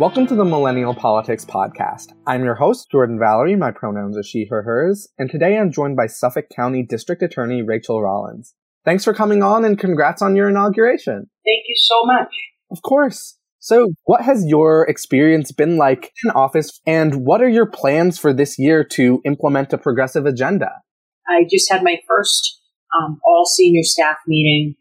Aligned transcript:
Welcome 0.00 0.26
to 0.28 0.34
the 0.34 0.46
Millennial 0.46 0.94
Politics 0.94 1.44
Podcast. 1.44 2.14
I'm 2.26 2.42
your 2.42 2.54
host, 2.54 2.90
Jordan 2.90 3.18
Valerie. 3.18 3.54
My 3.54 3.70
pronouns 3.70 4.16
are 4.16 4.22
she, 4.22 4.46
her, 4.46 4.62
hers. 4.62 5.06
And 5.18 5.30
today 5.30 5.58
I'm 5.58 5.70
joined 5.70 5.96
by 5.96 6.06
Suffolk 6.06 6.46
County 6.48 6.82
District 6.82 7.22
Attorney 7.22 7.60
Rachael 7.60 8.00
Rollins. 8.00 8.54
Thanks 8.82 9.04
for 9.04 9.12
coming 9.12 9.42
on 9.42 9.62
and 9.62 9.78
congrats 9.78 10.22
on 10.22 10.36
your 10.36 10.48
inauguration. 10.48 11.28
Thank 11.44 11.64
you 11.68 11.74
so 11.76 12.02
much. 12.04 12.28
Of 12.70 12.80
course. 12.80 13.36
So, 13.58 13.88
what 14.04 14.22
has 14.22 14.46
your 14.46 14.88
experience 14.88 15.52
been 15.52 15.76
like 15.76 16.12
in 16.24 16.30
office, 16.30 16.80
and 16.86 17.26
what 17.26 17.42
are 17.42 17.48
your 17.50 17.66
plans 17.66 18.18
for 18.18 18.32
this 18.32 18.58
year 18.58 18.82
to 18.92 19.20
implement 19.26 19.74
a 19.74 19.78
progressive 19.78 20.24
agenda? 20.24 20.80
I 21.28 21.42
just 21.42 21.70
had 21.70 21.84
my 21.84 21.98
first 22.08 22.58
um, 22.98 23.20
all 23.22 23.44
senior 23.44 23.82
staff 23.82 24.16
meeting. 24.26 24.76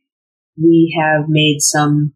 We 0.56 0.98
have 0.98 1.26
made 1.28 1.58
some 1.60 2.14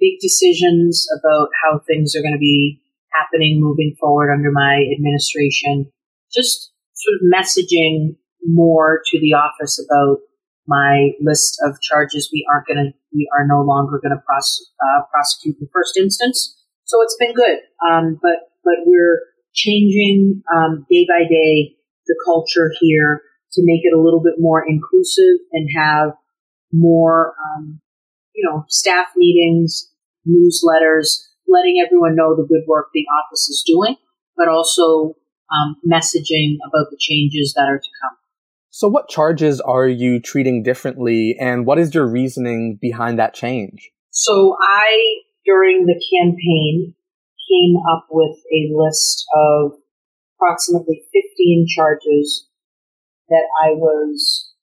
big 0.00 0.18
decisions 0.20 1.06
about 1.20 1.48
how 1.62 1.78
things 1.86 2.16
are 2.16 2.22
going 2.22 2.34
to 2.34 2.40
be 2.40 2.80
happening 3.12 3.60
moving 3.60 3.94
forward 4.00 4.32
under 4.32 4.50
my 4.50 4.82
administration. 4.96 5.92
Just 6.32 6.72
sort 6.94 7.20
of 7.20 7.28
messaging 7.28 8.16
more 8.44 9.02
to 9.06 9.20
the 9.20 9.34
office 9.34 9.78
about 9.78 10.18
my 10.66 11.10
list 11.20 11.60
of 11.66 11.80
charges 11.80 12.30
we 12.32 12.46
aren't 12.50 12.66
going 12.66 12.78
to, 12.78 12.92
we 13.12 13.28
are 13.36 13.46
no 13.46 13.60
longer 13.60 14.00
going 14.02 14.16
to 14.16 14.22
uh, 14.22 15.02
prosecute 15.10 15.56
in 15.60 15.68
first 15.72 15.96
instance. 15.96 16.56
So 16.84 17.02
it's 17.02 17.16
been 17.18 17.34
good. 17.34 17.58
Um, 17.86 18.18
but, 18.22 18.50
but 18.64 18.86
we're 18.86 19.20
changing, 19.52 20.42
um, 20.54 20.86
day 20.88 21.06
by 21.08 21.24
day 21.28 21.76
the 22.06 22.16
culture 22.24 22.70
here 22.80 23.22
to 23.52 23.62
make 23.64 23.80
it 23.82 23.92
a 23.92 24.00
little 24.00 24.22
bit 24.22 24.34
more 24.38 24.64
inclusive 24.66 25.42
and 25.52 25.68
have 25.76 26.12
more, 26.72 27.34
um, 27.44 27.80
you 28.34 28.48
know, 28.48 28.64
staff 28.68 29.08
meetings, 29.16 29.89
newsletters, 30.26 31.26
letting 31.48 31.82
everyone 31.84 32.16
know 32.16 32.34
the 32.36 32.46
good 32.46 32.64
work 32.66 32.88
the 32.92 33.06
office 33.22 33.48
is 33.48 33.62
doing, 33.66 33.96
but 34.36 34.48
also 34.48 35.16
um, 35.50 35.76
messaging 35.90 36.56
about 36.66 36.90
the 36.90 36.98
changes 36.98 37.54
that 37.56 37.68
are 37.68 37.78
to 37.78 37.90
come. 38.02 38.16
So, 38.70 38.88
what 38.88 39.08
charges 39.08 39.60
are 39.60 39.88
you 39.88 40.20
treating 40.20 40.62
differently, 40.62 41.36
and 41.40 41.66
what 41.66 41.78
is 41.78 41.94
your 41.94 42.06
reasoning 42.06 42.78
behind 42.80 43.18
that 43.18 43.34
change? 43.34 43.90
So, 44.10 44.56
I, 44.60 45.22
during 45.44 45.86
the 45.86 46.00
campaign, 46.18 46.94
came 47.50 47.74
up 47.92 48.06
with 48.10 48.36
a 48.52 48.70
list 48.72 49.26
of 49.34 49.72
approximately 50.36 51.02
15 51.12 51.66
charges 51.68 52.46
that 53.28 53.44
I 53.64 53.70
was 53.70 54.54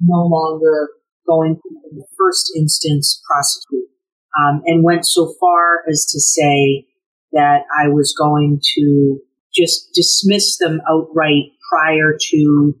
no 0.00 0.26
longer 0.26 0.90
going 1.26 1.54
to, 1.54 1.90
in 1.90 1.98
the 1.98 2.06
first 2.18 2.52
instance, 2.56 3.22
prosecute 3.30 3.91
um, 4.38 4.62
and 4.66 4.84
went 4.84 5.06
so 5.06 5.34
far 5.38 5.80
as 5.88 6.06
to 6.12 6.20
say 6.20 6.86
that 7.32 7.62
I 7.80 7.88
was 7.88 8.14
going 8.18 8.60
to 8.76 9.18
just 9.54 9.92
dismiss 9.94 10.58
them 10.58 10.80
outright 10.88 11.52
prior 11.70 12.16
to 12.18 12.74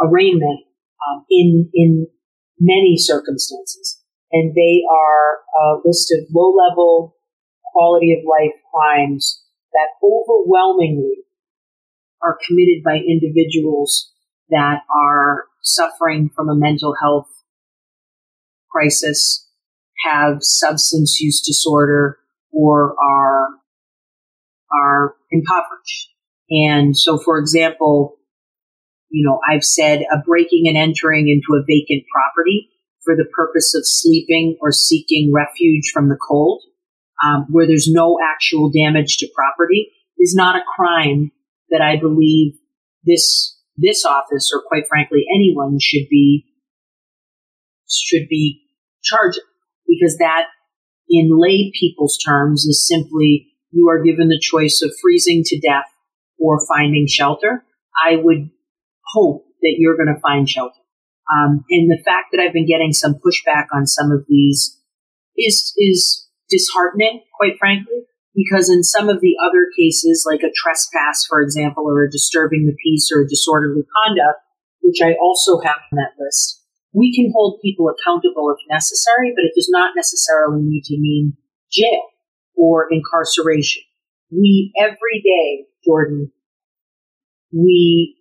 arraignment 0.00 0.60
um, 1.08 1.24
in 1.30 1.70
in 1.74 2.06
many 2.60 2.96
circumstances. 2.96 4.00
And 4.30 4.54
they 4.54 4.82
are 4.90 5.40
a 5.60 5.80
list 5.84 6.14
of 6.16 6.26
low 6.34 6.54
level 6.54 7.16
quality 7.72 8.12
of 8.12 8.24
life 8.24 8.54
crimes 8.72 9.42
that 9.72 10.06
overwhelmingly 10.06 11.24
are 12.22 12.38
committed 12.46 12.84
by 12.84 12.96
individuals 12.96 14.12
that 14.50 14.80
are 14.94 15.46
suffering 15.62 16.30
from 16.34 16.48
a 16.48 16.54
mental 16.54 16.94
health 17.02 17.28
crisis 18.70 19.41
have 20.02 20.38
substance 20.40 21.18
use 21.20 21.40
disorder 21.40 22.18
or 22.52 22.94
are 23.02 23.48
are 24.72 25.14
impoverished. 25.30 26.08
And 26.50 26.96
so, 26.96 27.18
for 27.18 27.38
example, 27.38 28.16
you 29.10 29.26
know, 29.26 29.38
I've 29.48 29.64
said 29.64 30.00
a 30.12 30.18
breaking 30.24 30.64
and 30.66 30.76
entering 30.76 31.28
into 31.28 31.58
a 31.58 31.64
vacant 31.66 32.04
property 32.12 32.70
for 33.04 33.14
the 33.16 33.28
purpose 33.36 33.74
of 33.74 33.82
sleeping 33.84 34.56
or 34.60 34.72
seeking 34.72 35.32
refuge 35.34 35.90
from 35.92 36.08
the 36.08 36.16
cold, 36.16 36.62
um, 37.24 37.46
where 37.50 37.66
there's 37.66 37.88
no 37.88 38.18
actual 38.22 38.70
damage 38.70 39.18
to 39.18 39.28
property, 39.34 39.90
is 40.18 40.34
not 40.34 40.56
a 40.56 40.64
crime 40.76 41.30
that 41.70 41.80
I 41.82 41.96
believe 41.96 42.54
this 43.04 43.58
this 43.76 44.04
office, 44.04 44.50
or 44.54 44.62
quite 44.66 44.86
frankly, 44.88 45.24
anyone 45.34 45.78
should 45.80 46.08
be 46.08 46.46
should 47.88 48.28
be 48.28 48.62
charging 49.02 49.42
because 49.92 50.16
that 50.18 50.46
in 51.08 51.28
lay 51.32 51.72
people's 51.78 52.18
terms 52.18 52.64
is 52.64 52.86
simply 52.88 53.48
you 53.70 53.88
are 53.88 54.02
given 54.02 54.28
the 54.28 54.40
choice 54.40 54.82
of 54.82 54.92
freezing 55.02 55.42
to 55.44 55.60
death 55.60 55.86
or 56.38 56.64
finding 56.66 57.06
shelter. 57.08 57.64
I 58.06 58.16
would 58.16 58.50
hope 59.14 59.44
that 59.60 59.76
you're 59.78 59.96
going 59.96 60.14
to 60.14 60.20
find 60.20 60.48
shelter. 60.48 60.80
Um, 61.32 61.64
and 61.70 61.90
the 61.90 62.02
fact 62.04 62.28
that 62.32 62.40
I've 62.40 62.52
been 62.52 62.66
getting 62.66 62.92
some 62.92 63.14
pushback 63.14 63.66
on 63.72 63.86
some 63.86 64.10
of 64.10 64.26
these 64.28 64.78
is 65.36 65.72
is 65.78 66.28
disheartening, 66.50 67.22
quite 67.38 67.58
frankly, 67.58 68.04
because 68.34 68.68
in 68.68 68.82
some 68.82 69.08
of 69.08 69.20
the 69.20 69.36
other 69.40 69.68
cases, 69.78 70.26
like 70.28 70.42
a 70.42 70.52
trespass, 70.54 71.24
for 71.28 71.40
example, 71.40 71.84
or 71.86 72.04
a 72.04 72.10
disturbing 72.10 72.66
the 72.66 72.76
peace 72.82 73.10
or 73.14 73.24
disorderly 73.24 73.82
conduct, 74.04 74.40
which 74.80 75.00
I 75.02 75.14
also 75.20 75.60
have 75.60 75.76
on 75.92 75.96
that 75.96 76.18
list, 76.18 76.61
we 76.92 77.14
can 77.14 77.32
hold 77.34 77.60
people 77.62 77.88
accountable 77.88 78.50
if 78.50 78.58
necessary, 78.70 79.32
but 79.34 79.44
it 79.44 79.52
does 79.54 79.68
not 79.70 79.92
necessarily 79.96 80.62
need 80.62 80.84
to 80.84 80.98
mean 80.98 81.36
jail 81.70 82.02
or 82.56 82.88
incarceration. 82.90 83.82
We 84.30 84.72
every 84.78 85.22
day, 85.24 85.66
Jordan, 85.84 86.30
we 87.52 88.16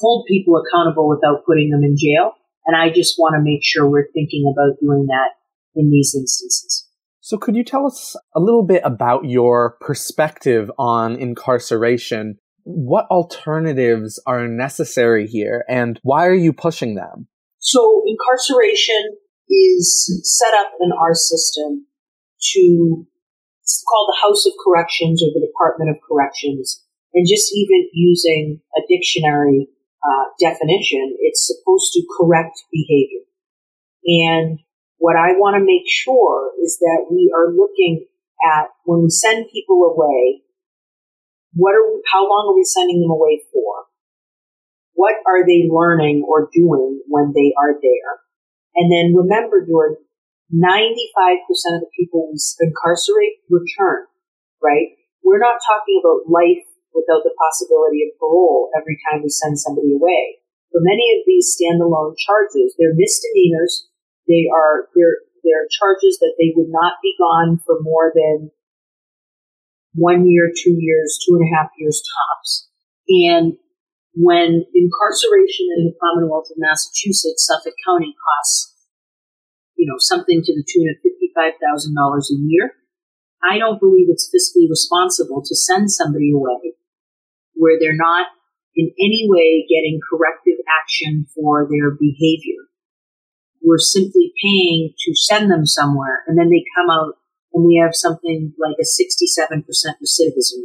hold 0.00 0.26
people 0.28 0.60
accountable 0.60 1.08
without 1.08 1.44
putting 1.46 1.70
them 1.70 1.82
in 1.82 1.96
jail. 1.98 2.32
And 2.66 2.76
I 2.76 2.90
just 2.90 3.16
want 3.18 3.34
to 3.36 3.42
make 3.42 3.60
sure 3.62 3.88
we're 3.88 4.10
thinking 4.12 4.50
about 4.50 4.80
doing 4.80 5.06
that 5.06 5.30
in 5.74 5.90
these 5.90 6.14
instances. 6.14 6.88
So 7.20 7.38
could 7.38 7.56
you 7.56 7.64
tell 7.64 7.86
us 7.86 8.16
a 8.34 8.40
little 8.40 8.64
bit 8.64 8.82
about 8.84 9.24
your 9.24 9.76
perspective 9.80 10.70
on 10.78 11.16
incarceration? 11.16 12.38
What 12.64 13.06
alternatives 13.10 14.20
are 14.26 14.46
necessary 14.46 15.26
here 15.26 15.64
and 15.68 15.98
why 16.02 16.26
are 16.26 16.34
you 16.34 16.52
pushing 16.52 16.94
them? 16.94 17.28
So 17.64 18.04
incarceration 18.04 19.16
is 19.48 20.20
set 20.22 20.52
up 20.52 20.72
in 20.80 20.92
our 20.92 21.14
system 21.14 21.86
to, 22.52 23.06
it's 23.62 23.82
called 23.88 24.12
the 24.12 24.20
House 24.20 24.44
of 24.44 24.52
Corrections 24.60 25.22
or 25.24 25.32
the 25.32 25.40
Department 25.40 25.88
of 25.88 25.96
Corrections. 26.06 26.84
And 27.14 27.26
just 27.26 27.54
even 27.56 27.88
using 27.94 28.60
a 28.76 28.84
dictionary 28.86 29.68
uh, 30.04 30.24
definition, 30.38 31.16
it's 31.20 31.48
supposed 31.48 31.92
to 31.94 32.04
correct 32.20 32.60
behavior. 32.70 33.24
And 34.04 34.58
what 34.98 35.16
I 35.16 35.32
want 35.32 35.56
to 35.56 35.64
make 35.64 35.88
sure 35.88 36.52
is 36.62 36.76
that 36.80 37.06
we 37.10 37.32
are 37.34 37.48
looking 37.48 38.04
at 38.44 38.68
when 38.84 39.04
we 39.04 39.08
send 39.08 39.46
people 39.50 39.88
away, 39.88 40.42
what 41.54 41.72
are 41.72 41.86
we, 41.88 42.02
how 42.12 42.28
long 42.28 42.52
are 42.52 42.56
we 42.56 42.64
sending 42.64 43.00
them 43.00 43.10
away 43.10 43.40
for? 43.50 43.88
What 44.94 45.18
are 45.26 45.42
they 45.42 45.66
learning 45.66 46.24
or 46.26 46.48
doing 46.54 47.02
when 47.06 47.34
they 47.34 47.52
are 47.58 47.74
there? 47.74 48.12
And 48.74 48.90
then 48.90 49.14
remember, 49.14 49.66
Jordan, 49.66 49.98
95% 50.54 51.78
of 51.78 51.82
the 51.82 51.94
people 51.98 52.30
we 52.30 52.38
incarcerate 52.60 53.42
return, 53.50 54.06
right? 54.62 54.94
We're 55.22 55.42
not 55.42 55.62
talking 55.62 55.98
about 55.98 56.30
life 56.30 56.62
without 56.94 57.26
the 57.26 57.34
possibility 57.34 58.06
of 58.06 58.18
parole 58.18 58.70
every 58.76 58.98
time 59.10 59.22
we 59.22 59.30
send 59.30 59.58
somebody 59.58 59.94
away. 59.94 60.38
For 60.70 60.78
many 60.82 61.06
of 61.18 61.26
these 61.26 61.54
standalone 61.54 62.14
charges, 62.18 62.74
they're 62.78 62.94
misdemeanors. 62.94 63.86
They 64.26 64.46
are, 64.50 64.90
they're, 64.94 65.26
they're 65.42 65.66
charges 65.70 66.18
that 66.22 66.34
they 66.38 66.54
would 66.54 66.70
not 66.70 67.02
be 67.02 67.14
gone 67.18 67.60
for 67.66 67.82
more 67.82 68.12
than 68.14 68.50
one 69.94 70.26
year, 70.26 70.50
two 70.50 70.76
years, 70.78 71.18
two 71.22 71.36
and 71.38 71.46
a 71.46 71.54
half 71.56 71.70
years 71.78 72.02
tops. 72.02 72.68
And 73.08 73.54
when 74.14 74.64
incarceration 74.74 75.66
in 75.76 75.90
the 75.90 75.96
Commonwealth 75.98 76.48
of 76.50 76.56
Massachusetts, 76.58 77.46
Suffolk 77.46 77.74
County 77.86 78.14
costs 78.14 78.74
you 79.76 79.86
know, 79.86 79.98
something 79.98 80.40
to 80.42 80.52
the 80.54 80.64
tune 80.64 80.88
of 80.88 80.96
$55,000 81.04 81.92
a 81.92 82.38
year, 82.48 82.72
I 83.42 83.58
don't 83.58 83.80
believe 83.80 84.08
it's 84.08 84.30
fiscally 84.32 84.64
responsible 84.64 85.42
to 85.44 85.54
send 85.54 85.90
somebody 85.90 86.32
away 86.32 86.72
where 87.52 87.76
they're 87.78 87.92
not 87.96 88.28
in 88.74 88.90
any 88.98 89.28
way 89.28 89.66
getting 89.68 90.00
corrective 90.00 90.58
action 90.64 91.26
for 91.34 91.68
their 91.70 91.90
behavior. 91.92 92.64
We're 93.62 93.78
simply 93.78 94.32
paying 94.42 94.94
to 95.04 95.12
send 95.14 95.50
them 95.50 95.66
somewhere 95.66 96.24
and 96.26 96.38
then 96.38 96.48
they 96.48 96.64
come 96.76 96.90
out 96.90 97.20
and 97.52 97.64
we 97.64 97.80
have 97.82 97.94
something 97.94 98.54
like 98.58 98.76
a 98.80 98.88
67% 98.88 99.68
recidivism. 99.68 100.64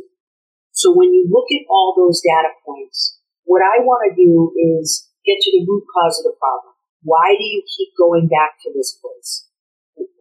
So 0.72 0.96
when 0.96 1.14
you 1.14 1.28
look 1.30 1.52
at 1.52 1.68
all 1.70 1.94
those 1.96 2.22
data 2.24 2.56
points, 2.66 3.19
what 3.50 3.66
I 3.66 3.82
want 3.82 4.06
to 4.06 4.14
do 4.14 4.54
is 4.54 5.10
get 5.26 5.42
to 5.42 5.50
the 5.50 5.66
root 5.66 5.82
cause 5.90 6.22
of 6.22 6.30
the 6.30 6.38
problem. 6.38 6.78
Why 7.02 7.34
do 7.34 7.42
you 7.42 7.66
keep 7.66 7.98
going 7.98 8.30
back 8.30 8.62
to 8.62 8.70
this 8.78 8.94
place? 8.94 9.50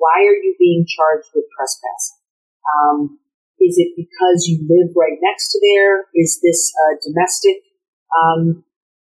Why 0.01 0.25
are 0.25 0.41
you 0.41 0.57
being 0.57 0.89
charged 0.89 1.29
with 1.37 1.45
trespassing? 1.53 2.25
Um, 2.73 3.21
is 3.61 3.77
it 3.77 3.93
because 4.01 4.49
you 4.49 4.65
live 4.65 4.97
right 4.97 5.21
next 5.21 5.53
to 5.53 5.61
there? 5.61 6.09
Is 6.17 6.41
this 6.41 6.73
a 6.73 7.05
domestic, 7.05 7.69
um, 8.17 8.65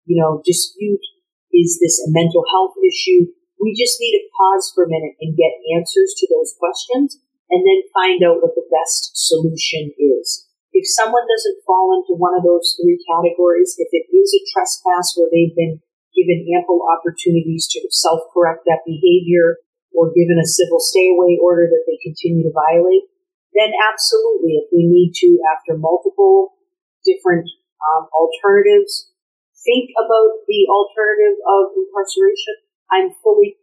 you 0.04 0.20
know, 0.20 0.44
dispute? 0.44 1.00
Is 1.48 1.80
this 1.80 1.96
a 2.04 2.12
mental 2.12 2.44
health 2.52 2.76
issue? 2.84 3.32
We 3.64 3.72
just 3.72 3.96
need 3.96 4.12
to 4.20 4.28
pause 4.36 4.68
for 4.76 4.84
a 4.84 4.92
minute 4.92 5.16
and 5.24 5.40
get 5.40 5.56
answers 5.72 6.12
to 6.20 6.28
those 6.28 6.52
questions 6.60 7.16
and 7.48 7.64
then 7.64 7.88
find 7.96 8.20
out 8.20 8.44
what 8.44 8.52
the 8.60 8.68
best 8.68 9.16
solution 9.16 9.96
is. 9.96 10.51
If 10.72 10.88
someone 10.88 11.28
doesn't 11.28 11.64
fall 11.68 11.92
into 12.00 12.16
one 12.16 12.32
of 12.32 12.48
those 12.48 12.72
three 12.80 12.96
categories, 13.04 13.76
if 13.76 13.92
it 13.92 14.08
is 14.08 14.32
a 14.32 14.40
trespass 14.48 15.12
where 15.14 15.28
they've 15.28 15.52
been 15.52 15.84
given 16.16 16.48
ample 16.56 16.80
opportunities 16.88 17.68
to 17.72 17.84
self-correct 17.92 18.64
that 18.64 18.84
behavior 18.88 19.60
or 19.92 20.12
given 20.16 20.40
a 20.40 20.48
civil 20.48 20.80
stay 20.80 21.12
away 21.12 21.36
order 21.40 21.68
that 21.68 21.84
they 21.84 22.00
continue 22.00 22.44
to 22.44 22.52
violate, 22.56 23.04
then 23.52 23.72
absolutely, 23.76 24.56
if 24.64 24.72
we 24.72 24.88
need 24.88 25.12
to, 25.12 25.36
after 25.52 25.76
multiple 25.76 26.56
different 27.04 27.44
um, 27.92 28.08
alternatives, 28.16 29.12
think 29.60 29.92
about 29.92 30.40
the 30.48 30.64
alternative 30.72 31.36
of 31.44 31.76
incarceration. 31.76 32.64
I'm 32.88 33.12
fully 33.20 33.60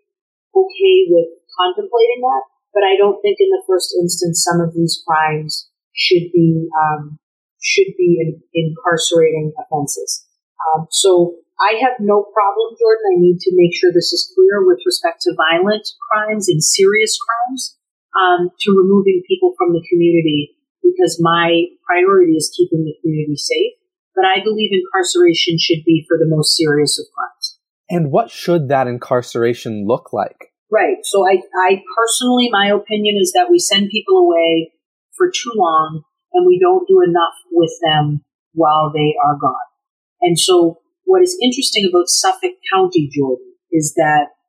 okay 0.53 0.97
with 1.09 1.41
contemplating 1.57 2.21
that, 2.21 2.43
but 2.73 2.85
I 2.85 2.97
don't 2.97 3.17
think 3.21 3.37
in 3.41 3.49
the 3.49 3.65
first 3.65 3.97
instance 3.97 4.45
some 4.45 4.61
of 4.61 4.73
these 4.73 5.01
crimes 5.05 5.68
should 5.93 6.31
be 6.33 6.67
um, 6.77 7.19
should 7.61 7.91
be 7.97 8.19
in, 8.21 8.41
incarcerating 8.53 9.51
offenses. 9.59 10.25
Um, 10.59 10.87
so 10.91 11.35
I 11.59 11.75
have 11.83 11.99
no 11.99 12.23
problem, 12.23 12.75
Jordan. 12.79 13.05
I 13.11 13.19
need 13.19 13.39
to 13.39 13.51
make 13.53 13.75
sure 13.75 13.91
this 13.91 14.13
is 14.15 14.31
clear 14.35 14.65
with 14.65 14.79
respect 14.85 15.21
to 15.27 15.35
violent 15.35 15.87
crimes 16.09 16.47
and 16.47 16.63
serious 16.63 17.19
crimes 17.19 17.77
um, 18.15 18.49
to 18.49 18.71
removing 18.71 19.23
people 19.27 19.53
from 19.57 19.73
the 19.73 19.83
community 19.91 20.55
because 20.81 21.19
my 21.21 21.67
priority 21.85 22.33
is 22.33 22.53
keeping 22.55 22.85
the 22.85 22.95
community 23.01 23.35
safe. 23.35 23.75
But 24.15 24.25
I 24.25 24.43
believe 24.43 24.71
incarceration 24.71 25.57
should 25.59 25.83
be 25.85 26.05
for 26.07 26.17
the 26.17 26.27
most 26.27 26.55
serious 26.55 26.99
of 26.99 27.05
crimes. 27.15 27.59
And 27.89 28.11
what 28.11 28.29
should 28.31 28.69
that 28.69 28.87
incarceration 28.87 29.85
look 29.87 30.13
like? 30.13 30.53
Right. 30.71 30.97
So 31.03 31.27
I, 31.27 31.41
I 31.67 31.81
personally, 31.95 32.49
my 32.51 32.67
opinion 32.67 33.17
is 33.19 33.31
that 33.33 33.49
we 33.49 33.59
send 33.59 33.89
people 33.89 34.17
away 34.17 34.71
for 35.19 35.27
too 35.27 35.51
long 35.53 36.01
and 36.31 36.47
we 36.47 36.57
don't 36.57 36.87
do 36.87 37.03
enough 37.03 37.35
with 37.51 37.75
them 37.83 38.23
while 38.53 38.91
they 38.95 39.13
are 39.27 39.37
gone. 39.37 39.69
And 40.21 40.39
so 40.39 40.79
what 41.03 41.21
is 41.21 41.37
interesting 41.43 41.89
about 41.89 42.07
Suffolk 42.07 42.55
County, 42.73 43.11
Jordan, 43.11 43.53
is 43.71 43.93
that 43.95 44.39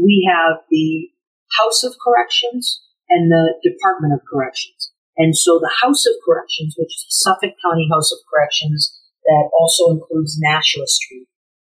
we 0.00 0.30
have 0.30 0.62
the 0.70 1.10
House 1.58 1.82
of 1.82 1.96
Corrections 1.98 2.82
and 3.08 3.30
the 3.30 3.54
Department 3.62 4.14
of 4.14 4.20
Corrections. 4.30 4.92
And 5.16 5.36
so 5.36 5.58
the 5.58 5.72
House 5.82 6.04
of 6.04 6.12
Corrections, 6.24 6.76
which 6.76 6.92
is 6.92 7.04
the 7.08 7.16
Suffolk 7.24 7.56
County 7.64 7.88
House 7.90 8.12
of 8.12 8.18
Corrections 8.28 8.92
that 9.24 9.48
also 9.58 9.96
includes 9.96 10.36
Nashua 10.38 10.86
Street, 10.86 11.28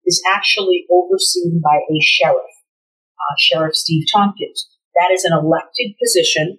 is 0.05 0.23
actually 0.29 0.87
overseen 0.91 1.61
by 1.65 1.81
a 1.81 1.99
sheriff, 2.01 2.53
uh, 3.17 3.35
Sheriff 3.39 3.75
Steve 3.75 4.05
Tompkins. 4.13 4.69
That 4.95 5.13
is 5.13 5.25
an 5.25 5.33
elected 5.33 5.97
position. 6.03 6.59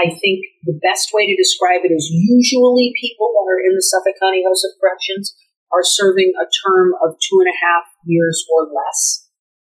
I 0.00 0.16
think 0.16 0.48
the 0.64 0.80
best 0.80 1.12
way 1.12 1.28
to 1.28 1.36
describe 1.36 1.84
it 1.84 1.92
is 1.92 2.08
usually 2.08 2.96
people 2.96 3.36
that 3.36 3.44
are 3.52 3.60
in 3.60 3.76
the 3.76 3.84
Suffolk 3.84 4.16
County 4.16 4.40
House 4.40 4.64
of 4.64 4.72
Corrections 4.80 5.36
are 5.68 5.84
serving 5.84 6.32
a 6.40 6.48
term 6.64 6.96
of 7.04 7.20
two 7.20 7.36
and 7.44 7.52
a 7.52 7.60
half 7.60 7.84
years 8.08 8.40
or 8.48 8.72
less. 8.72 9.28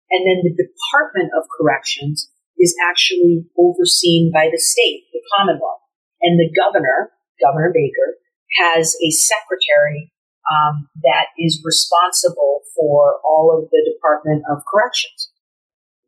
And 0.08 0.24
then 0.24 0.40
the 0.40 0.56
Department 0.56 1.28
of 1.36 1.44
Corrections 1.52 2.32
is 2.56 2.72
actually 2.88 3.44
overseen 3.60 4.32
by 4.32 4.48
the 4.48 4.56
state, 4.56 5.12
the 5.12 5.20
Commonwealth. 5.36 5.84
And 6.24 6.40
the 6.40 6.48
governor, 6.56 7.12
Governor 7.44 7.68
Baker, 7.76 8.16
has 8.64 8.96
a 9.04 9.10
secretary 9.12 10.08
um, 10.48 10.88
that 11.04 11.36
is 11.36 11.60
responsible 11.64 12.64
for 12.72 13.20
all 13.24 13.52
of 13.52 13.68
the 13.68 13.84
Department 13.84 14.44
of 14.48 14.64
Corrections. 14.64 15.28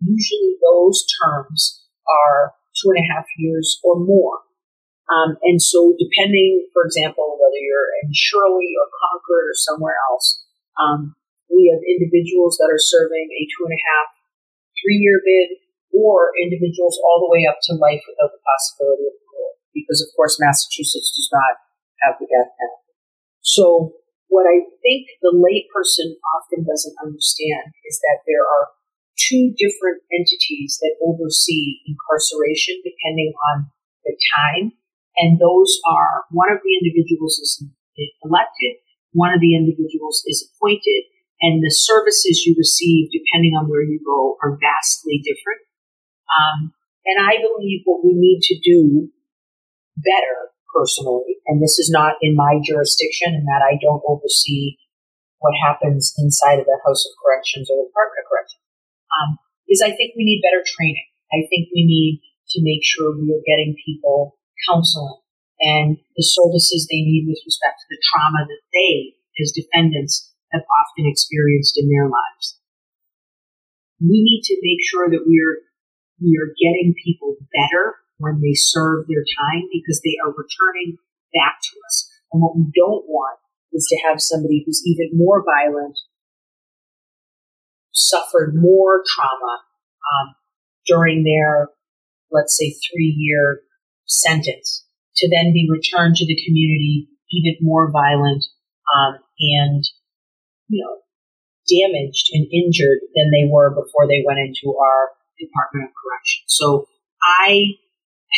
Usually 0.01 0.57
those 0.65 1.05
terms 1.21 1.85
are 2.09 2.57
two 2.81 2.93
and 2.93 3.01
a 3.01 3.09
half 3.13 3.27
years 3.37 3.81
or 3.85 3.99
more. 3.99 4.45
Um, 5.07 5.39
and 5.47 5.63
so 5.63 5.95
depending, 5.97 6.67
for 6.75 6.83
example, 6.83 7.39
whether 7.39 7.61
you're 7.63 7.91
in 8.03 8.11
Shirley 8.11 8.75
or 8.75 8.91
Concord 8.91 9.47
or 9.47 9.55
somewhere 9.55 9.95
else, 10.11 10.43
um, 10.83 11.15
we 11.47 11.71
have 11.71 11.81
individuals 11.87 12.59
that 12.59 12.69
are 12.69 12.83
serving 12.83 13.31
a 13.31 13.43
two 13.47 13.63
and 13.65 13.75
a 13.75 13.83
half, 13.87 14.09
three 14.83 14.99
year 14.99 15.23
bid, 15.23 15.63
or 15.95 16.35
individuals 16.43 16.99
all 17.01 17.23
the 17.23 17.33
way 17.33 17.47
up 17.47 17.63
to 17.71 17.79
life 17.79 18.03
without 18.05 18.35
the 18.35 18.43
possibility 18.43 19.07
of 19.09 19.15
parole, 19.25 19.57
because 19.73 20.03
of 20.03 20.11
course 20.19 20.37
Massachusetts 20.43 21.15
does 21.15 21.31
not 21.33 21.63
have 22.05 22.19
the 22.21 22.29
death 22.29 22.53
penalty. 22.59 22.93
So 23.41 23.95
what 24.27 24.45
I 24.45 24.67
think 24.83 25.07
the 25.23 25.33
layperson 25.33 26.19
often 26.35 26.67
doesn't 26.67 26.99
understand 26.99 27.73
is 27.87 28.03
that 28.03 28.27
there 28.27 28.43
are 28.43 28.76
two 29.17 29.53
different 29.57 30.05
entities 30.13 30.79
that 30.81 31.01
oversee 31.01 31.81
incarceration 31.89 32.77
depending 32.85 33.33
on 33.53 33.67
the 34.05 34.15
time. 34.37 34.73
And 35.17 35.41
those 35.41 35.81
are 35.89 36.29
one 36.31 36.53
of 36.53 36.61
the 36.61 36.77
individuals 36.77 37.41
is 37.41 37.65
elected, 38.23 38.77
one 39.13 39.33
of 39.33 39.41
the 39.41 39.57
individuals 39.57 40.23
is 40.29 40.45
appointed, 40.45 41.09
and 41.41 41.65
the 41.65 41.73
services 41.73 42.45
you 42.45 42.55
receive 42.57 43.09
depending 43.13 43.57
on 43.57 43.69
where 43.69 43.85
you 43.85 44.01
go 44.05 44.37
are 44.45 44.61
vastly 44.61 45.21
different. 45.25 45.65
Um, 46.29 46.73
and 47.05 47.25
I 47.25 47.41
believe 47.41 47.83
what 47.85 48.05
we 48.05 48.13
need 48.13 48.41
to 48.51 48.57
do 48.61 49.09
better 49.97 50.53
personally, 50.75 51.41
and 51.47 51.63
this 51.63 51.79
is 51.79 51.89
not 51.89 52.21
in 52.21 52.37
my 52.37 52.61
jurisdiction 52.61 53.33
and 53.33 53.49
that 53.49 53.65
I 53.65 53.81
don't 53.81 54.05
oversee 54.05 54.77
what 55.39 55.55
happens 55.63 56.13
inside 56.19 56.59
of 56.59 56.67
the 56.67 56.81
House 56.85 57.07
of 57.07 57.17
Corrections 57.23 57.71
or 57.71 57.77
the 57.79 57.89
Department 57.89 58.21
of 58.25 58.29
Corrections, 58.29 58.66
um, 59.17 59.39
is 59.69 59.83
I 59.83 59.91
think 59.91 60.15
we 60.17 60.25
need 60.25 60.45
better 60.45 60.63
training. 60.65 61.09
I 61.33 61.49
think 61.49 61.69
we 61.75 61.83
need 61.83 62.23
to 62.55 62.63
make 62.63 62.85
sure 62.85 63.17
we 63.17 63.33
are 63.35 63.43
getting 63.49 63.75
people 63.85 64.39
counseling 64.69 65.19
and 65.61 65.97
the 66.17 66.23
services 66.23 66.87
they 66.87 67.01
need 67.01 67.25
with 67.27 67.41
respect 67.45 67.81
to 67.81 67.89
the 67.89 68.01
trauma 68.05 68.45
that 68.45 68.65
they, 68.73 69.17
as 69.41 69.57
defendants, 69.57 70.33
have 70.53 70.63
often 70.63 71.09
experienced 71.09 71.75
in 71.81 71.89
their 71.89 72.07
lives. 72.07 72.61
We 74.01 74.21
need 74.21 74.43
to 74.45 74.61
make 74.63 74.81
sure 74.85 75.09
that 75.11 75.25
we're 75.25 75.65
we 76.21 76.37
are 76.41 76.49
getting 76.57 76.97
people 77.05 77.37
better 77.53 78.01
when 78.17 78.41
they 78.41 78.57
serve 78.57 79.05
their 79.05 79.25
time 79.37 79.69
because 79.69 80.01
they 80.01 80.17
are 80.25 80.33
returning 80.33 80.97
back 81.37 81.61
to 81.61 81.73
us. 81.85 82.09
And 82.33 82.41
what 82.41 82.57
we 82.57 82.65
don't 82.73 83.05
want 83.05 83.39
is 83.73 83.85
to 83.93 84.09
have 84.09 84.21
somebody 84.21 84.65
who's 84.65 84.81
even 84.87 85.13
more 85.13 85.45
violent, 85.45 85.99
suffered 87.97 88.55
more 88.55 89.03
trauma 89.09 89.55
um, 90.13 90.35
during 90.87 91.25
their, 91.25 91.71
let's 92.31 92.57
say, 92.57 92.77
three 92.85 93.15
year 93.17 93.63
sentence, 94.05 94.85
to 95.17 95.29
then 95.31 95.53
be 95.53 95.69
returned 95.71 96.17
to 96.17 96.27
the 96.27 96.41
community 96.47 97.09
even 97.33 97.57
more 97.61 97.91
violent 97.91 98.45
um, 98.95 99.19
and, 99.41 99.83
you 100.69 100.85
know, 100.85 100.97
damaged 101.67 102.31
and 102.33 102.47
injured 102.53 103.01
than 103.17 103.33
they 103.33 103.49
were 103.51 103.71
before 103.71 104.07
they 104.07 104.23
went 104.25 104.39
into 104.39 104.77
our 104.79 105.11
Department 105.39 105.91
of 105.91 105.95
Corrections. 105.97 106.47
So 106.47 106.87
I 107.23 107.75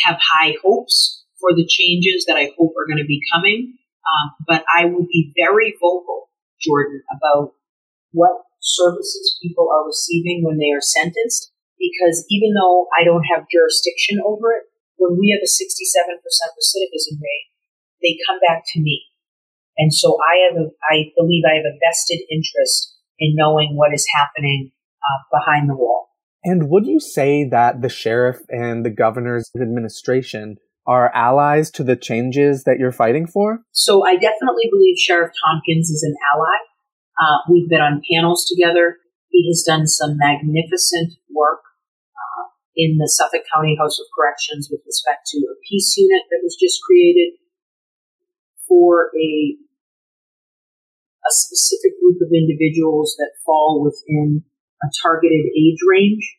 have 0.05 0.17
high 0.17 0.55
hopes 0.63 1.25
for 1.39 1.53
the 1.53 1.67
changes 1.67 2.25
that 2.27 2.35
I 2.35 2.51
hope 2.57 2.73
are 2.75 2.87
going 2.87 3.03
to 3.03 3.07
be 3.07 3.21
coming. 3.33 3.75
Um, 4.09 4.31
but 4.47 4.63
I 4.73 4.85
will 4.85 5.05
be 5.05 5.33
very 5.37 5.75
vocal, 5.79 6.29
Jordan, 6.59 7.03
about 7.13 7.53
what 8.11 8.31
services 8.59 9.39
people 9.41 9.67
are 9.71 9.87
receiving 9.87 10.43
when 10.43 10.57
they 10.57 10.71
are 10.75 10.83
sentenced. 10.83 11.51
Because 11.79 12.27
even 12.29 12.51
though 12.59 12.91
I 12.91 13.07
don't 13.07 13.23
have 13.31 13.47
jurisdiction 13.47 14.19
over 14.19 14.51
it, 14.51 14.67
when 14.99 15.15
we 15.15 15.31
have 15.31 15.39
a 15.39 15.47
67% 15.47 15.79
recidivism 16.19 17.15
rate, 17.23 17.47
they 18.03 18.19
come 18.27 18.39
back 18.43 18.63
to 18.75 18.81
me. 18.81 19.07
And 19.77 19.93
so 19.93 20.17
I 20.19 20.49
have 20.49 20.57
a, 20.59 20.67
I 20.91 21.11
believe 21.15 21.43
I 21.47 21.55
have 21.55 21.65
a 21.65 21.79
vested 21.79 22.19
interest 22.29 22.95
in 23.17 23.35
knowing 23.35 23.75
what 23.75 23.93
is 23.93 24.05
happening 24.13 24.71
uh, 24.99 25.39
behind 25.39 25.69
the 25.69 25.75
wall. 25.75 26.09
And 26.43 26.69
would 26.69 26.85
you 26.85 26.99
say 26.99 27.47
that 27.49 27.81
the 27.81 27.89
sheriff 27.89 28.39
and 28.49 28.85
the 28.85 28.89
governor's 28.89 29.49
administration 29.59 30.57
are 30.85 31.13
allies 31.13 31.69
to 31.71 31.83
the 31.83 31.95
changes 31.95 32.63
that 32.63 32.77
you're 32.79 32.91
fighting 32.91 33.27
for? 33.27 33.59
So 33.71 34.05
I 34.05 34.13
definitely 34.13 34.67
believe 34.71 34.97
Sheriff 34.97 35.31
Tompkins 35.45 35.89
is 35.89 36.03
an 36.03 36.15
ally. 36.33 36.57
Uh, 37.19 37.43
we've 37.51 37.69
been 37.69 37.81
on 37.81 38.01
panels 38.11 38.47
together. 38.47 38.97
He 39.29 39.47
has 39.51 39.63
done 39.67 39.87
some 39.87 40.17
magnificent 40.17 41.19
work 41.29 41.61
uh, 42.15 42.47
in 42.75 42.97
the 42.97 43.11
Suffolk 43.11 43.43
County 43.53 43.75
House 43.77 43.99
of 43.99 44.07
Corrections 44.15 44.69
with 44.71 44.81
respect 44.87 45.27
to 45.27 45.37
a 45.51 45.59
peace 45.67 45.95
unit 45.97 46.23
that 46.31 46.39
was 46.41 46.55
just 46.59 46.79
created 46.81 47.35
for 48.67 49.11
a 49.19 49.57
a 51.19 51.31
specific 51.31 51.99
group 51.99 52.17
of 52.21 52.31
individuals 52.33 53.15
that 53.19 53.31
fall 53.45 53.83
within 53.83 54.41
a 54.81 54.87
targeted 55.03 55.51
age 55.51 55.77
range, 55.87 56.37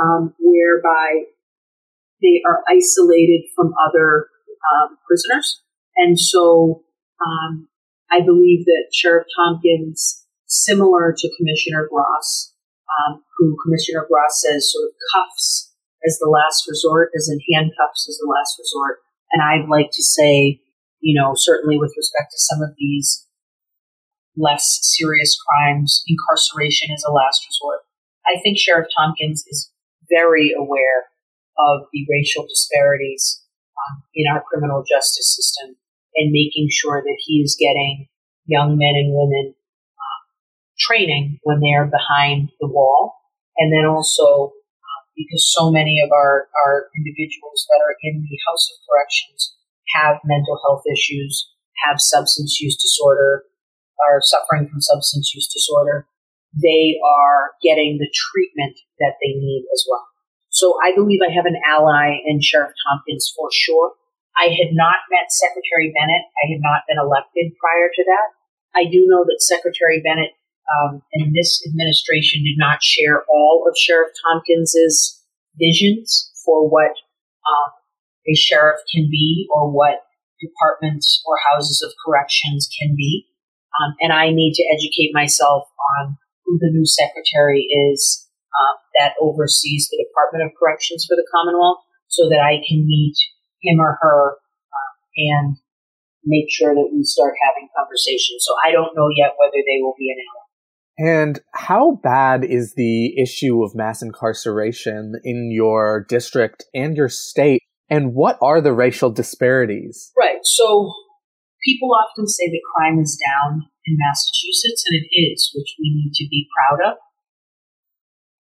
um, 0.00 0.34
whereby 0.38 1.24
they 2.20 2.42
are 2.46 2.62
isolated 2.68 3.48
from 3.56 3.72
other 3.88 4.28
um, 4.68 4.98
prisoners. 5.08 5.62
And 5.96 6.20
so 6.20 6.84
um, 7.24 7.68
I 8.10 8.20
believe 8.20 8.64
that 8.66 8.92
Sheriff 8.92 9.26
Tompkins, 9.34 10.24
similar 10.46 11.14
to 11.16 11.36
Commissioner 11.36 11.88
Gross, 11.90 12.54
um, 12.86 13.22
who 13.36 13.56
Commissioner 13.64 14.06
Gross 14.08 14.42
says 14.42 14.70
sort 14.70 14.88
of 14.88 14.94
cuffs 15.12 15.74
as 16.06 16.18
the 16.18 16.30
last 16.30 16.66
resort, 16.68 17.10
as 17.16 17.28
in 17.28 17.40
handcuffs 17.52 18.06
as 18.08 18.18
the 18.18 18.30
last 18.30 18.58
resort. 18.58 19.02
And 19.32 19.42
I'd 19.42 19.68
like 19.68 19.90
to 19.92 20.02
say, 20.02 20.60
you 21.00 21.18
know, 21.18 21.32
certainly 21.34 21.78
with 21.78 21.94
respect 21.96 22.30
to 22.30 22.38
some 22.38 22.62
of 22.62 22.76
these 22.78 23.26
less 24.36 24.78
serious 24.82 25.36
crimes, 25.36 26.04
incarceration 26.06 26.94
is 26.94 27.04
a 27.08 27.12
last 27.12 27.42
resort. 27.48 27.80
I 28.26 28.38
think 28.40 28.58
Sheriff 28.58 28.86
Tompkins 28.96 29.44
is 29.48 29.72
very 30.08 30.54
aware 30.56 31.10
of 31.58 31.88
the 31.92 32.06
racial 32.08 32.46
disparities 32.46 33.42
um, 33.74 34.02
in 34.14 34.30
our 34.30 34.44
criminal 34.46 34.84
justice 34.86 35.34
system 35.34 35.76
and 36.16 36.32
making 36.32 36.68
sure 36.70 37.02
that 37.02 37.18
he 37.24 37.40
is 37.44 37.56
getting 37.58 38.08
young 38.46 38.78
men 38.78 38.94
and 38.96 39.12
women 39.12 39.54
uh, 39.54 40.20
training 40.78 41.38
when 41.42 41.60
they 41.60 41.74
are 41.76 41.86
behind 41.86 42.50
the 42.60 42.68
wall. 42.68 43.14
And 43.58 43.72
then 43.72 43.84
also, 43.88 44.52
uh, 44.52 45.02
because 45.16 45.44
so 45.52 45.70
many 45.70 46.00
of 46.04 46.10
our, 46.12 46.48
our 46.64 46.86
individuals 46.96 47.66
that 47.68 47.80
are 47.84 47.96
in 48.02 48.22
the 48.22 48.38
House 48.48 48.68
of 48.72 48.80
Corrections 48.84 49.56
have 49.94 50.20
mental 50.24 50.60
health 50.64 50.84
issues, 50.90 51.48
have 51.84 52.00
substance 52.00 52.60
use 52.60 52.76
disorder, 52.76 53.44
are 54.08 54.20
suffering 54.20 54.68
from 54.68 54.80
substance 54.80 55.32
use 55.34 55.48
disorder, 55.48 56.06
they 56.52 56.96
are 57.04 57.52
getting 57.62 57.98
the 57.98 58.10
treatment 58.12 58.78
that 58.98 59.16
they 59.20 59.32
need 59.36 59.64
as 59.72 59.84
well. 59.88 60.06
So 60.48 60.74
I 60.82 60.94
believe 60.94 61.20
I 61.20 61.32
have 61.32 61.44
an 61.44 61.60
ally 61.68 62.16
in 62.24 62.40
Sheriff 62.40 62.72
Tompkins 62.88 63.32
for 63.36 63.48
sure. 63.52 63.92
I 64.36 64.52
had 64.52 64.76
not 64.76 65.08
met 65.10 65.32
Secretary 65.32 65.92
Bennett. 65.96 66.28
I 66.36 66.44
had 66.52 66.60
not 66.60 66.84
been 66.84 67.00
elected 67.00 67.56
prior 67.56 67.88
to 67.88 68.02
that. 68.04 68.28
I 68.76 68.84
do 68.84 69.08
know 69.08 69.24
that 69.24 69.40
Secretary 69.40 70.04
Bennett 70.04 70.36
um, 70.66 71.02
and 71.12 71.34
this 71.34 71.62
administration 71.66 72.42
did 72.42 72.58
not 72.58 72.82
share 72.82 73.24
all 73.28 73.64
of 73.68 73.78
Sheriff 73.78 74.12
Tompkins's 74.22 75.22
visions 75.58 76.30
for 76.44 76.68
what 76.68 76.90
um, 77.46 77.70
a 78.26 78.34
sheriff 78.34 78.80
can 78.92 79.08
be 79.10 79.46
or 79.54 79.70
what 79.70 80.04
departments 80.40 81.22
or 81.26 81.36
houses 81.52 81.82
of 81.86 81.94
corrections 82.04 82.68
can 82.78 82.94
be. 82.96 83.26
Um, 83.80 83.94
and 84.00 84.12
I 84.12 84.30
need 84.30 84.54
to 84.54 84.64
educate 84.74 85.14
myself 85.14 85.68
on 85.98 86.18
who 86.44 86.58
the 86.60 86.70
new 86.70 86.86
secretary 86.86 87.62
is 87.62 88.26
uh, 88.52 88.76
that 88.98 89.14
oversees 89.20 89.88
the 89.90 90.02
Department 90.02 90.44
of 90.44 90.56
Corrections 90.58 91.04
for 91.08 91.16
the 91.16 91.26
Commonwealth 91.32 91.78
so 92.08 92.28
that 92.28 92.40
I 92.40 92.62
can 92.66 92.86
meet 92.86 93.16
him 93.66 93.80
or 93.80 93.98
her 94.00 94.32
uh, 94.32 94.92
and 95.16 95.56
make 96.24 96.46
sure 96.50 96.74
that 96.74 96.90
we 96.92 97.02
start 97.04 97.34
having 97.46 97.68
conversations. 97.76 98.40
So 98.40 98.54
I 98.64 98.72
don't 98.72 98.96
know 98.96 99.08
yet 99.16 99.34
whether 99.38 99.58
they 99.58 99.80
will 99.80 99.94
be 99.98 100.10
an 100.10 100.18
ally. 100.18 100.46
And 100.98 101.40
how 101.52 102.00
bad 102.02 102.42
is 102.44 102.74
the 102.74 103.20
issue 103.20 103.62
of 103.62 103.74
mass 103.74 104.00
incarceration 104.00 105.12
in 105.24 105.50
your 105.52 106.06
district 106.08 106.64
and 106.74 106.96
your 106.96 107.10
state? 107.10 107.60
And 107.90 108.14
what 108.14 108.38
are 108.40 108.60
the 108.60 108.72
racial 108.72 109.10
disparities? 109.10 110.10
Right. 110.18 110.38
So 110.42 110.92
people 111.64 111.90
often 111.92 112.26
say 112.26 112.46
that 112.48 112.60
crime 112.74 112.98
is 112.98 113.20
down 113.20 113.68
in 113.84 113.96
Massachusetts, 113.98 114.84
and 114.88 115.02
it 115.02 115.08
is, 115.14 115.52
which 115.54 115.76
we 115.78 115.92
need 115.94 116.12
to 116.14 116.26
be 116.30 116.48
proud 116.56 116.92
of. 116.92 116.98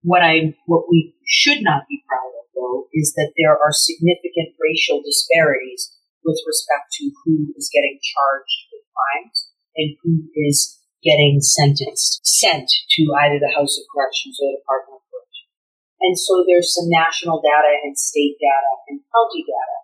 What 0.02 0.22
I, 0.22 0.54
what 0.66 0.84
we 0.88 1.14
should 1.26 1.62
not 1.62 1.82
be 1.88 2.02
proud 2.08 2.28
of, 2.37 2.37
though, 2.58 2.90
is 2.90 3.14
that 3.14 3.32
there 3.38 3.54
are 3.54 3.70
significant 3.70 4.58
racial 4.58 4.98
disparities 5.00 5.94
with 6.26 6.42
respect 6.42 6.90
to 6.98 7.14
who 7.22 7.54
is 7.54 7.70
getting 7.70 8.02
charged 8.02 8.58
with 8.74 8.82
crimes 8.90 9.38
and 9.78 9.94
who 10.02 10.26
is 10.34 10.82
getting 11.06 11.38
sentenced, 11.38 12.26
sent 12.26 12.66
to 12.66 13.02
either 13.22 13.38
the 13.38 13.54
House 13.54 13.78
of 13.78 13.86
Corrections 13.94 14.34
or 14.42 14.50
the 14.50 14.58
Department 14.58 14.98
of 14.98 15.06
Corrections. 15.06 15.54
And 16.02 16.14
so 16.18 16.42
there's 16.42 16.74
some 16.74 16.90
national 16.90 17.38
data 17.38 17.78
and 17.86 17.94
state 17.94 18.34
data 18.42 18.72
and 18.90 18.98
county 19.14 19.46
data. 19.46 19.78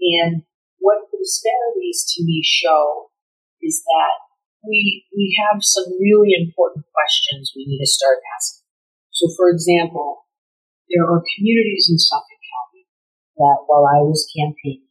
And 0.00 0.32
what 0.80 1.12
the 1.12 1.20
disparities 1.20 2.08
to 2.16 2.24
me 2.24 2.40
show 2.40 3.12
is 3.60 3.84
that 3.84 4.26
we 4.66 5.06
we 5.14 5.36
have 5.40 5.62
some 5.62 5.86
really 6.00 6.34
important 6.34 6.84
questions 6.92 7.52
we 7.54 7.64
need 7.66 7.80
to 7.80 7.88
start 7.88 8.18
asking. 8.36 8.66
So, 9.12 9.28
for 9.36 9.48
example, 9.48 10.25
there 10.90 11.04
are 11.04 11.22
communities 11.36 11.88
in 11.90 11.98
Suffolk 11.98 12.40
County 12.42 12.86
that, 13.38 13.66
while 13.66 13.86
I 13.86 14.02
was 14.06 14.26
campaigning, 14.30 14.90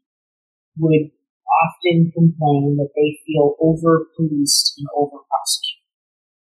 would 0.77 1.11
often 1.45 2.11
complain 2.11 2.75
that 2.77 2.91
they 2.95 3.19
feel 3.23 3.55
over 3.61 4.11
policed 4.17 4.75
and 4.77 4.87
over 4.95 5.23
prosecuted. 5.23 5.87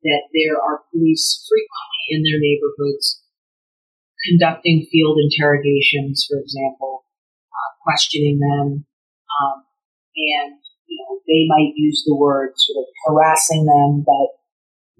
That 0.07 0.33
there 0.33 0.57
are 0.57 0.87
police 0.89 1.45
frequently 1.45 2.05
in 2.15 2.21
their 2.25 2.41
neighborhoods 2.41 3.21
conducting 4.25 4.87
field 4.91 5.19
interrogations, 5.19 6.27
for 6.29 6.39
example, 6.41 7.05
uh, 7.51 7.71
questioning 7.83 8.39
them, 8.39 8.85
um, 8.85 9.57
and, 10.17 10.61
you 10.87 10.97
know, 11.01 11.21
they 11.27 11.49
might 11.49 11.73
use 11.77 12.05
the 12.07 12.17
word 12.17 12.53
sort 12.57 12.85
of 12.85 12.89
harassing 13.07 13.65
them, 13.65 14.05
but 14.05 14.41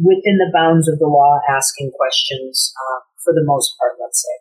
within 0.01 0.41
the 0.41 0.51
bounds 0.53 0.89
of 0.89 0.99
the 0.99 1.07
law, 1.07 1.41
asking 1.49 1.93
questions 1.97 2.73
uh, 2.77 3.01
for 3.25 3.33
the 3.33 3.45
most 3.45 3.77
part, 3.79 3.97
let's 4.01 4.23
say. 4.23 4.37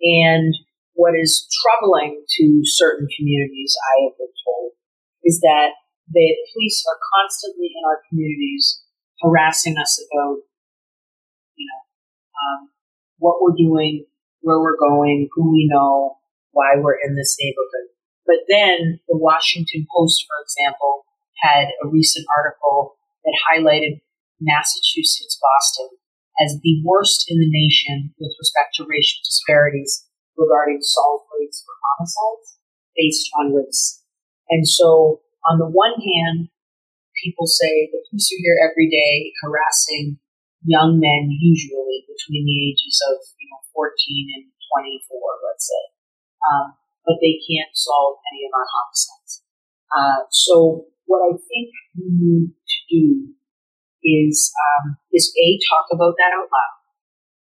And 0.00 0.54
what 0.94 1.14
is 1.14 1.46
troubling 1.62 2.22
to 2.38 2.60
certain 2.64 3.06
communities, 3.16 3.74
I 3.78 4.10
have 4.10 4.18
been 4.18 4.34
told, 4.46 4.72
is 5.24 5.40
that 5.40 5.78
the 6.10 6.28
police 6.52 6.82
are 6.88 6.98
constantly 7.14 7.70
in 7.70 7.82
our 7.86 8.00
communities 8.08 8.82
harassing 9.20 9.76
us 9.76 9.98
about, 9.98 10.42
you 11.54 11.66
know, 11.66 11.82
um, 12.38 12.70
what 13.18 13.42
we're 13.42 13.58
doing, 13.58 14.06
where 14.40 14.60
we're 14.60 14.78
going, 14.78 15.28
who 15.34 15.52
we 15.52 15.68
know, 15.70 16.16
why 16.52 16.74
we're 16.78 16.98
in 16.98 17.14
this 17.16 17.36
neighborhood. 17.40 17.94
But 18.26 18.46
then 18.48 19.00
the 19.08 19.18
Washington 19.18 19.86
Post, 19.94 20.24
for 20.26 20.38
example, 20.42 21.04
had 21.42 21.68
a 21.82 21.88
recent 21.88 22.26
article 22.36 22.96
that 23.24 23.38
highlighted 23.50 24.00
Massachusetts, 24.40 25.38
Boston, 25.40 25.98
as 26.38 26.58
the 26.62 26.82
worst 26.84 27.26
in 27.28 27.38
the 27.38 27.50
nation 27.50 28.14
with 28.18 28.34
respect 28.38 28.74
to 28.76 28.86
racial 28.86 29.18
disparities 29.26 30.06
regarding 30.36 30.78
solved 30.80 31.26
rates 31.34 31.62
for 31.66 31.74
homicides 31.74 32.58
based 32.94 33.26
on 33.38 33.54
race. 33.54 34.02
And 34.48 34.66
so, 34.66 35.20
on 35.50 35.58
the 35.58 35.68
one 35.68 35.98
hand, 35.98 36.48
people 37.22 37.46
say 37.46 37.90
the 37.90 38.02
police 38.08 38.30
are 38.30 38.42
here 38.42 38.58
every 38.62 38.88
day 38.88 39.34
harassing 39.42 40.18
young 40.64 40.98
men, 40.98 41.30
usually 41.30 42.06
between 42.06 42.46
the 42.46 42.58
ages 42.70 42.98
of 43.10 43.18
you 43.38 43.46
know 43.50 43.62
14 43.74 43.90
and 44.38 44.44
24, 44.74 45.46
let's 45.46 45.66
say. 45.66 45.84
Um, 46.46 46.78
but 47.06 47.18
they 47.20 47.40
can't 47.40 47.72
solve 47.74 48.20
any 48.30 48.46
of 48.46 48.52
our 48.54 48.68
homicides. 48.68 49.42
Uh, 49.88 50.20
so 50.30 50.86
what 51.08 51.24
I 51.24 51.32
think 51.40 51.72
we 51.96 52.06
need 52.12 52.48
to 52.52 52.78
do 52.92 53.04
is 54.04 54.52
um, 54.54 54.96
is 55.12 55.32
a 55.36 55.58
talk 55.70 55.86
about 55.92 56.14
that 56.18 56.34
out 56.34 56.48
loud, 56.48 56.78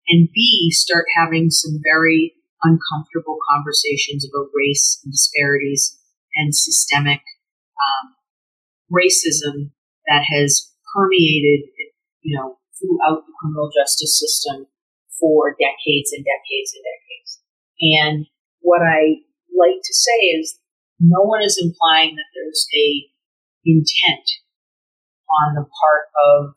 and 0.08 0.30
b 0.34 0.70
start 0.72 1.06
having 1.16 1.50
some 1.50 1.80
very 1.84 2.34
uncomfortable 2.64 3.38
conversations 3.52 4.26
about 4.26 4.50
race 4.56 5.00
and 5.04 5.12
disparities 5.12 6.00
and 6.36 6.56
systemic 6.56 7.22
um, 7.78 8.16
racism 8.92 9.72
that 10.08 10.24
has 10.24 10.72
permeated, 10.96 11.70
you 12.22 12.38
know, 12.38 12.58
throughout 12.80 13.26
the 13.26 13.34
criminal 13.40 13.70
justice 13.74 14.18
system 14.20 14.68
for 15.20 15.56
decades 15.60 16.12
and 16.12 16.26
decades 16.26 16.72
and 16.74 16.84
decades. 16.84 17.32
And 17.82 18.26
what 18.60 18.82
I 18.82 19.24
like 19.54 19.82
to 19.84 19.94
say 19.94 20.40
is 20.40 20.60
no 21.00 21.22
one 21.22 21.44
is 21.44 21.60
implying 21.62 22.16
that 22.16 22.32
there's 22.34 22.68
a 22.76 23.10
intent 23.66 24.28
on 25.42 25.56
the 25.56 25.66
part 25.66 26.06
of 26.22 26.56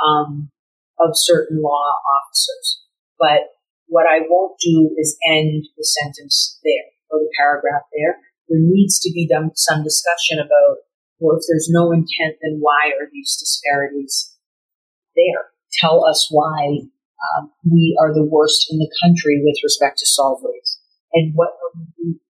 um, 0.00 0.50
of 0.98 1.10
certain 1.14 1.60
law 1.60 1.92
officers, 2.16 2.80
but 3.18 3.56
what 3.88 4.06
I 4.06 4.26
won't 4.28 4.58
do 4.58 4.94
is 4.98 5.18
end 5.28 5.64
the 5.76 5.84
sentence 5.84 6.58
there 6.64 6.90
or 7.10 7.20
the 7.20 7.30
paragraph 7.38 7.86
there. 7.94 8.18
There 8.48 8.60
needs 8.60 8.98
to 9.00 9.10
be 9.12 9.28
some 9.54 9.82
discussion 9.82 10.38
about, 10.38 10.82
well, 11.18 11.36
if 11.36 11.44
there's 11.48 11.68
no 11.70 11.92
intent, 11.92 12.38
then 12.42 12.58
why 12.60 12.94
are 12.98 13.08
these 13.12 13.36
disparities 13.38 14.36
there? 15.14 15.50
Tell 15.80 16.06
us 16.06 16.28
why 16.30 16.86
um, 17.36 17.50
we 17.64 17.96
are 18.00 18.14
the 18.14 18.26
worst 18.26 18.68
in 18.70 18.78
the 18.78 18.90
country 19.02 19.42
with 19.44 19.56
respect 19.64 19.98
to 19.98 20.06
solve 20.06 20.42
rates, 20.44 20.80
and 21.12 21.32
what 21.34 21.48
are 21.48 21.72
we 21.74 21.86
doing 21.96 22.20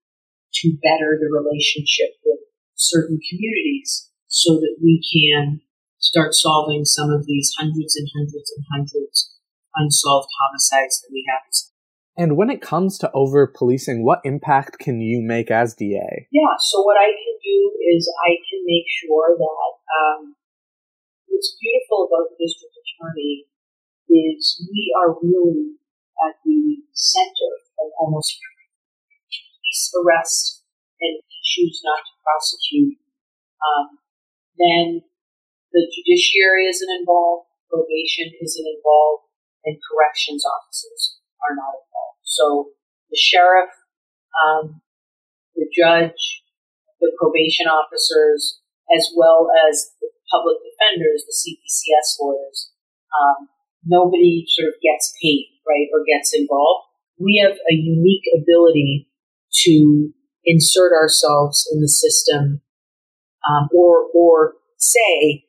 to 0.62 0.78
better 0.82 1.18
the 1.20 1.28
relationship 1.28 2.16
with 2.24 2.40
certain 2.74 3.18
communities 3.28 4.10
so 4.26 4.54
that 4.54 4.76
we 4.82 5.02
can 5.04 5.60
start 6.06 6.34
solving 6.34 6.84
some 6.84 7.10
of 7.10 7.26
these 7.26 7.50
hundreds 7.58 7.96
and 7.98 8.06
hundreds 8.14 8.52
and 8.54 8.64
hundreds 8.70 9.34
unsolved 9.74 10.30
homicides 10.38 11.02
that 11.02 11.10
we 11.10 11.26
have. 11.26 11.42
And 12.16 12.38
when 12.38 12.48
it 12.48 12.62
comes 12.62 12.96
to 12.98 13.10
over 13.12 13.44
policing, 13.46 14.06
what 14.06 14.24
impact 14.24 14.78
can 14.78 15.02
you 15.02 15.20
make 15.20 15.50
as 15.50 15.74
DA? 15.74 16.30
Yeah, 16.32 16.54
so 16.58 16.80
what 16.80 16.96
I 16.96 17.12
can 17.12 17.36
do 17.44 17.58
is 17.92 18.08
I 18.24 18.40
can 18.48 18.64
make 18.64 18.88
sure 19.04 19.36
that 19.36 19.72
um, 20.00 20.32
what's 21.28 21.58
beautiful 21.60 22.08
about 22.08 22.32
the 22.32 22.40
district 22.40 22.72
attorney 22.72 23.44
is 24.08 24.64
we 24.72 24.94
are 24.96 25.12
really 25.20 25.76
at 26.24 26.40
the 26.46 26.80
center 26.94 27.52
of 27.84 27.92
almost 28.00 28.40
police 29.28 29.92
arrest 29.92 30.64
and 31.02 31.20
choose 31.44 31.82
not 31.84 32.00
to 32.00 32.12
prosecute. 32.24 32.96
Um, 33.60 34.00
then 34.56 35.04
the 35.72 35.84
judiciary 35.90 36.66
isn't 36.66 36.92
involved, 37.00 37.48
probation 37.70 38.30
isn't 38.40 38.68
involved, 38.68 39.26
and 39.64 39.78
corrections 39.82 40.46
officers 40.46 41.18
are 41.42 41.54
not 41.54 41.74
involved. 41.82 42.22
So 42.22 42.76
the 43.10 43.18
sheriff, 43.18 43.70
um, 44.46 44.80
the 45.54 45.66
judge, 45.74 46.42
the 47.00 47.12
probation 47.18 47.66
officers, 47.66 48.60
as 48.94 49.10
well 49.16 49.50
as 49.68 49.92
the 50.00 50.08
public 50.30 50.58
defenders, 50.62 51.26
the 51.26 51.34
CPCS 51.34 52.22
lawyers, 52.22 52.70
um, 53.18 53.48
nobody 53.84 54.44
sort 54.48 54.68
of 54.68 54.74
gets 54.82 55.14
paid, 55.22 55.50
right, 55.66 55.88
or 55.92 56.04
gets 56.06 56.34
involved. 56.34 56.86
We 57.18 57.42
have 57.42 57.56
a 57.56 57.74
unique 57.74 58.26
ability 58.36 59.08
to 59.64 60.12
insert 60.44 60.92
ourselves 60.92 61.68
in 61.72 61.80
the 61.80 61.88
system, 61.88 62.60
um, 63.48 63.68
or 63.74 64.06
or 64.14 64.54
say 64.76 65.45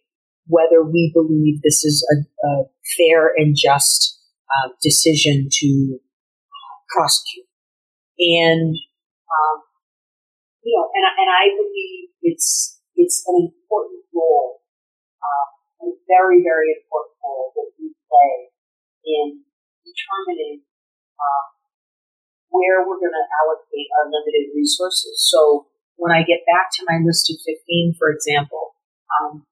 whether 0.48 0.84
we 0.84 1.12
believe 1.14 1.62
this 1.62 1.84
is 1.84 2.06
a, 2.12 2.48
a 2.48 2.52
fair 2.96 3.32
and 3.36 3.56
just 3.56 4.20
uh, 4.48 4.70
decision 4.82 5.48
to 5.52 6.00
prosecute. 6.90 7.46
And, 8.18 8.74
um, 9.28 9.58
you 10.64 10.74
know, 10.74 10.88
and, 10.96 11.06
and 11.06 11.30
I 11.30 11.54
believe 11.54 12.10
it's, 12.24 12.80
it's 12.96 13.24
an 13.28 13.52
important 13.52 14.04
role, 14.16 14.64
um, 15.22 15.48
a 15.84 16.00
very, 16.08 16.42
very 16.42 16.74
important 16.74 17.16
role 17.22 17.52
that 17.54 17.70
we 17.78 17.94
play 18.08 18.50
in 19.06 19.44
determining, 19.86 20.64
um, 21.20 21.46
where 22.50 22.88
we're 22.88 23.00
going 23.04 23.14
to 23.14 23.28
allocate 23.44 23.90
our 24.00 24.10
limited 24.10 24.56
resources. 24.56 25.22
So 25.30 25.68
when 25.98 26.12
I 26.12 26.24
get 26.24 26.48
back 26.48 26.72
to 26.80 26.86
my 26.88 27.04
list 27.04 27.30
of 27.30 27.38
15, 27.44 27.96
for 28.00 28.10
example, 28.10 28.74
um, 29.22 29.46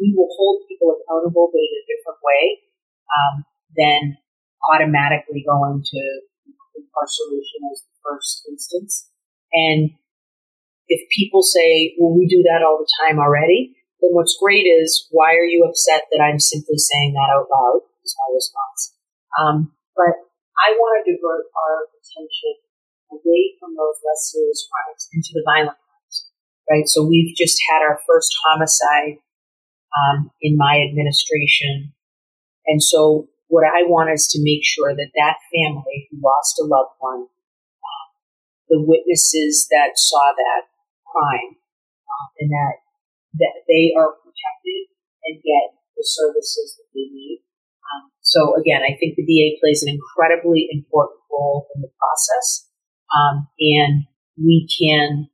we 0.00 0.16
will 0.16 0.32
hold 0.32 0.64
people 0.66 0.96
accountable, 0.96 1.52
but 1.52 1.60
in 1.60 1.74
a 1.76 1.84
different 1.84 2.20
way 2.24 2.42
um, 3.12 3.34
than 3.76 4.16
automatically 4.72 5.44
going 5.44 5.84
to 5.84 6.02
incarceration 6.74 7.60
as 7.70 7.84
the 7.84 7.94
first 8.00 8.48
instance. 8.48 9.12
And 9.52 9.92
if 10.88 11.04
people 11.14 11.44
say, 11.44 11.94
well, 12.00 12.16
we 12.16 12.26
do 12.26 12.42
that 12.50 12.64
all 12.64 12.80
the 12.80 12.90
time 13.04 13.20
already, 13.20 13.76
then 14.00 14.16
what's 14.16 14.36
great 14.40 14.64
is, 14.64 15.06
why 15.12 15.36
are 15.36 15.46
you 15.46 15.62
upset 15.68 16.08
that 16.10 16.24
I'm 16.24 16.40
simply 16.40 16.80
saying 16.80 17.12
that 17.12 17.30
out 17.30 17.46
loud? 17.52 17.84
Is 18.00 18.16
my 18.16 18.32
response. 18.32 18.80
Um, 19.36 19.56
but 19.92 20.16
I 20.64 20.72
want 20.72 21.04
to 21.04 21.12
divert 21.12 21.52
our 21.52 21.84
attention 21.92 22.54
away 23.12 23.54
from 23.60 23.76
those 23.76 24.00
less 24.00 24.32
serious 24.32 24.64
crimes 24.64 25.04
into 25.12 25.36
the 25.36 25.44
violent 25.44 25.76
crimes, 25.76 26.16
right? 26.64 26.88
So 26.88 27.04
we've 27.04 27.36
just 27.36 27.60
had 27.68 27.84
our 27.84 28.00
first 28.08 28.32
homicide 28.48 29.20
um, 29.96 30.30
in 30.40 30.56
my 30.56 30.80
administration. 30.80 31.92
And 32.66 32.82
so 32.82 33.28
what 33.50 33.66
I 33.66 33.82
want 33.90 34.14
is 34.14 34.30
to 34.30 34.38
make 34.42 34.62
sure 34.62 34.94
that 34.94 35.10
that 35.14 35.36
family 35.50 36.08
who 36.10 36.22
lost 36.22 36.58
a 36.62 36.64
loved 36.64 36.94
one, 36.98 37.26
uh, 37.26 38.06
the 38.70 38.78
witnesses 38.78 39.66
that 39.70 39.98
saw 39.98 40.32
that 40.38 40.70
crime, 41.02 41.58
uh, 42.06 42.26
and 42.38 42.50
that 42.50 42.74
that 43.42 43.62
they 43.66 43.94
are 43.94 44.14
protected 44.22 44.90
and 45.26 45.42
get 45.42 45.74
the 45.94 46.02
services 46.02 46.78
that 46.78 46.90
they 46.94 47.06
need. 47.10 47.42
Um, 47.90 48.10
so 48.22 48.54
again, 48.54 48.82
I 48.82 48.94
think 48.98 49.14
the 49.14 49.26
DA 49.26 49.58
plays 49.62 49.82
an 49.82 49.90
incredibly 49.90 50.66
important 50.70 51.20
role 51.30 51.66
in 51.74 51.82
the 51.82 51.90
process, 51.98 52.70
um, 53.10 53.48
and 53.58 54.06
we 54.38 54.66
can, 54.70 55.28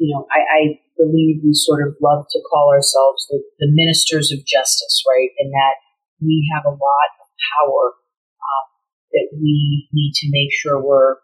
you 0.00 0.08
know, 0.16 0.24
I, 0.32 0.40
I 0.40 0.60
believe 0.96 1.44
we 1.44 1.52
sort 1.52 1.84
of 1.84 1.92
love 2.00 2.24
to 2.32 2.40
call 2.48 2.72
ourselves 2.72 3.28
the, 3.28 3.44
the 3.60 3.68
ministers 3.68 4.32
of 4.32 4.40
justice, 4.48 5.04
right? 5.04 5.28
And 5.36 5.52
that 5.52 5.76
we 6.24 6.48
have 6.56 6.64
a 6.64 6.72
lot 6.72 7.08
of 7.20 7.28
power 7.28 8.00
um, 8.40 8.66
that 9.12 9.28
we 9.36 9.88
need 9.92 10.12
to 10.24 10.32
make 10.32 10.48
sure 10.56 10.80
we're 10.80 11.20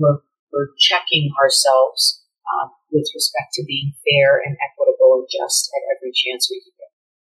we're, 0.00 0.24
we're 0.48 0.72
checking 0.80 1.28
ourselves 1.36 2.24
um, 2.56 2.72
with 2.88 3.04
respect 3.12 3.52
to 3.60 3.68
being 3.68 3.92
fair 4.00 4.40
and 4.40 4.56
equitable 4.56 5.20
and 5.20 5.28
just 5.28 5.68
at 5.76 5.84
every 5.92 6.08
chance 6.16 6.48
we 6.48 6.64
can 6.64 6.72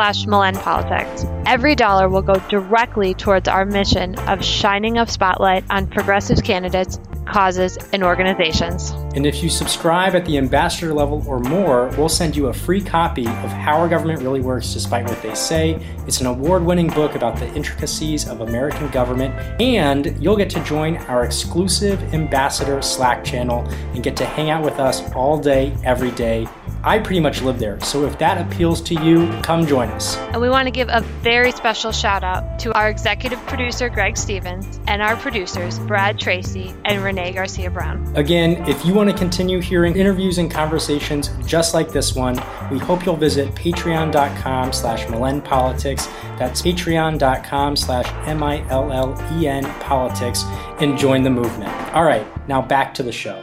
slash 0.00 0.24
Politics. 0.54 1.26
Every 1.44 1.74
dollar 1.74 2.08
will 2.08 2.22
go 2.22 2.36
directly 2.48 3.12
towards 3.12 3.48
our 3.48 3.66
mission 3.66 4.18
of 4.20 4.42
shining 4.42 4.96
a 4.96 5.10
spotlight 5.10 5.64
on 5.68 5.88
progressive 5.88 6.42
candidates 6.42 6.98
causes, 7.26 7.78
and 7.92 8.02
organizations. 8.02 8.90
And 9.14 9.26
if 9.26 9.42
you 9.42 9.48
subscribe 9.48 10.14
at 10.14 10.24
the 10.24 10.38
ambassador 10.38 10.94
level 10.94 11.24
or 11.26 11.40
more, 11.40 11.88
we'll 11.98 12.08
send 12.08 12.36
you 12.36 12.46
a 12.46 12.52
free 12.52 12.80
copy 12.80 13.26
of 13.26 13.50
How 13.50 13.78
Our 13.78 13.88
Government 13.88 14.20
Really 14.20 14.40
Works 14.40 14.72
Despite 14.72 15.08
What 15.08 15.20
They 15.22 15.34
Say. 15.34 15.84
It's 16.06 16.20
an 16.20 16.26
award 16.26 16.64
winning 16.64 16.88
book 16.88 17.14
about 17.14 17.36
the 17.36 17.52
intricacies 17.54 18.28
of 18.28 18.40
American 18.40 18.88
government, 18.90 19.34
and 19.60 20.16
you'll 20.22 20.36
get 20.36 20.50
to 20.50 20.64
join 20.64 20.96
our 21.08 21.24
exclusive 21.24 22.02
ambassador 22.14 22.80
Slack 22.82 23.24
channel 23.24 23.68
and 23.94 24.02
get 24.02 24.16
to 24.16 24.24
hang 24.24 24.50
out 24.50 24.64
with 24.64 24.78
us 24.78 25.10
all 25.12 25.38
day, 25.38 25.76
every 25.84 26.10
day. 26.12 26.48
I 26.82 26.98
pretty 26.98 27.20
much 27.20 27.42
live 27.42 27.58
there, 27.58 27.78
so 27.80 28.06
if 28.06 28.18
that 28.20 28.40
appeals 28.46 28.80
to 28.82 28.94
you, 28.94 29.28
come 29.42 29.66
join 29.66 29.88
us. 29.90 30.16
And 30.16 30.40
we 30.40 30.48
want 30.48 30.66
to 30.66 30.70
give 30.70 30.88
a 30.88 31.02
very 31.22 31.52
special 31.52 31.92
shout 31.92 32.24
out 32.24 32.58
to 32.60 32.72
our 32.72 32.88
executive 32.88 33.38
producer, 33.46 33.90
Greg 33.90 34.16
Stevens, 34.16 34.80
and 34.86 35.02
our 35.02 35.16
producers, 35.16 35.78
Brad 35.80 36.18
Tracy 36.18 36.74
and 36.86 37.04
Renee. 37.04 37.19
Renee 37.20 37.32
Garcia 37.32 37.70
Brown. 37.70 38.16
Again, 38.16 38.66
if 38.68 38.84
you 38.84 38.94
want 38.94 39.10
to 39.10 39.16
continue 39.16 39.60
hearing 39.60 39.96
interviews 39.96 40.38
and 40.38 40.50
conversations 40.50 41.30
just 41.44 41.74
like 41.74 41.90
this 41.90 42.14
one, 42.14 42.34
we 42.70 42.78
hope 42.78 43.04
you'll 43.04 43.16
visit 43.16 43.54
patreon.com 43.54 44.72
slash 44.72 45.06
Politics. 45.44 46.06
That's 46.38 46.62
patreon.com 46.62 47.76
slash 47.76 48.06
M-I-L-L-E-N 48.26 49.64
politics 49.80 50.44
and 50.80 50.98
join 50.98 51.22
the 51.22 51.30
movement. 51.30 51.70
All 51.94 52.04
right, 52.04 52.26
now 52.48 52.62
back 52.62 52.94
to 52.94 53.02
the 53.02 53.12
show. 53.12 53.36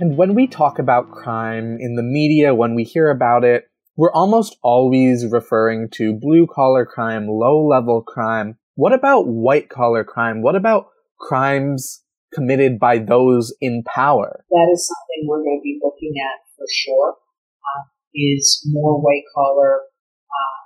And 0.00 0.16
when 0.16 0.34
we 0.34 0.46
talk 0.46 0.78
about 0.78 1.10
crime 1.10 1.76
in 1.80 1.96
the 1.96 2.02
media, 2.02 2.54
when 2.54 2.74
we 2.74 2.84
hear 2.84 3.10
about 3.10 3.44
it, 3.44 3.64
we're 3.96 4.12
almost 4.12 4.56
always 4.62 5.24
referring 5.30 5.88
to 5.92 6.12
blue 6.12 6.46
collar 6.46 6.84
crime, 6.84 7.28
low 7.28 7.66
level 7.66 8.02
crime. 8.02 8.58
What 8.74 8.92
about 8.92 9.26
white 9.26 9.70
collar 9.70 10.04
crime? 10.04 10.42
What 10.42 10.54
about 10.54 10.88
crimes 11.18 12.02
committed 12.36 12.78
by 12.78 12.98
those 12.98 13.56
in 13.64 13.82
power. 13.88 14.44
That 14.52 14.68
is 14.68 14.84
something 14.84 15.24
we're 15.24 15.40
going 15.42 15.56
to 15.56 15.64
be 15.64 15.80
looking 15.82 16.12
at 16.20 16.44
for 16.52 16.68
sure. 16.68 17.16
Uh, 17.16 17.82
is 18.14 18.60
more 18.68 19.00
white 19.00 19.24
collar 19.34 19.80
uh, 19.80 20.58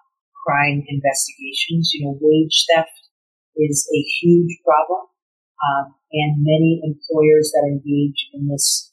crime 0.45 0.83
investigations. 0.91 1.95
You 1.95 2.07
know, 2.07 2.19
wage 2.21 2.67
theft 2.75 2.91
is 3.57 3.89
a 3.95 4.03
huge 4.19 4.59
problem. 4.67 5.07
Um, 5.63 5.95
and 6.11 6.43
many 6.43 6.83
employers 6.83 7.53
that 7.55 7.71
engage 7.71 8.29
in 8.35 8.49
this 8.49 8.91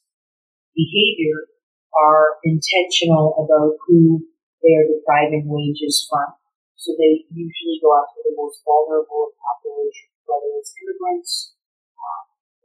behavior 0.75 1.49
are 1.97 2.37
intentional 2.43 3.33
about 3.41 3.73
who 3.87 4.21
they 4.61 4.77
are 4.77 4.85
depriving 4.85 5.49
wages 5.49 6.05
from. 6.05 6.29
So 6.75 6.93
they 6.93 7.25
usually 7.33 7.81
go 7.81 7.97
after 7.97 8.21
the 8.21 8.37
most 8.37 8.61
vulnerable 8.61 9.33
population, 9.41 10.13
whether 10.29 10.51
it's 10.61 10.75
immigrants 10.77 11.56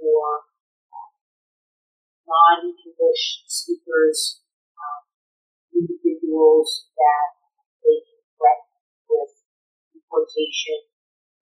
um, 0.02 0.10
or 0.10 0.26
um, 0.90 1.12
non-English 2.26 3.46
speakers, 3.46 4.42
um, 4.74 5.02
individuals 5.70 6.90
that 6.98 7.28
they 7.86 8.02
can 8.02 8.20
threaten 8.34 8.74
with 9.06 9.32
deportation 9.94 10.90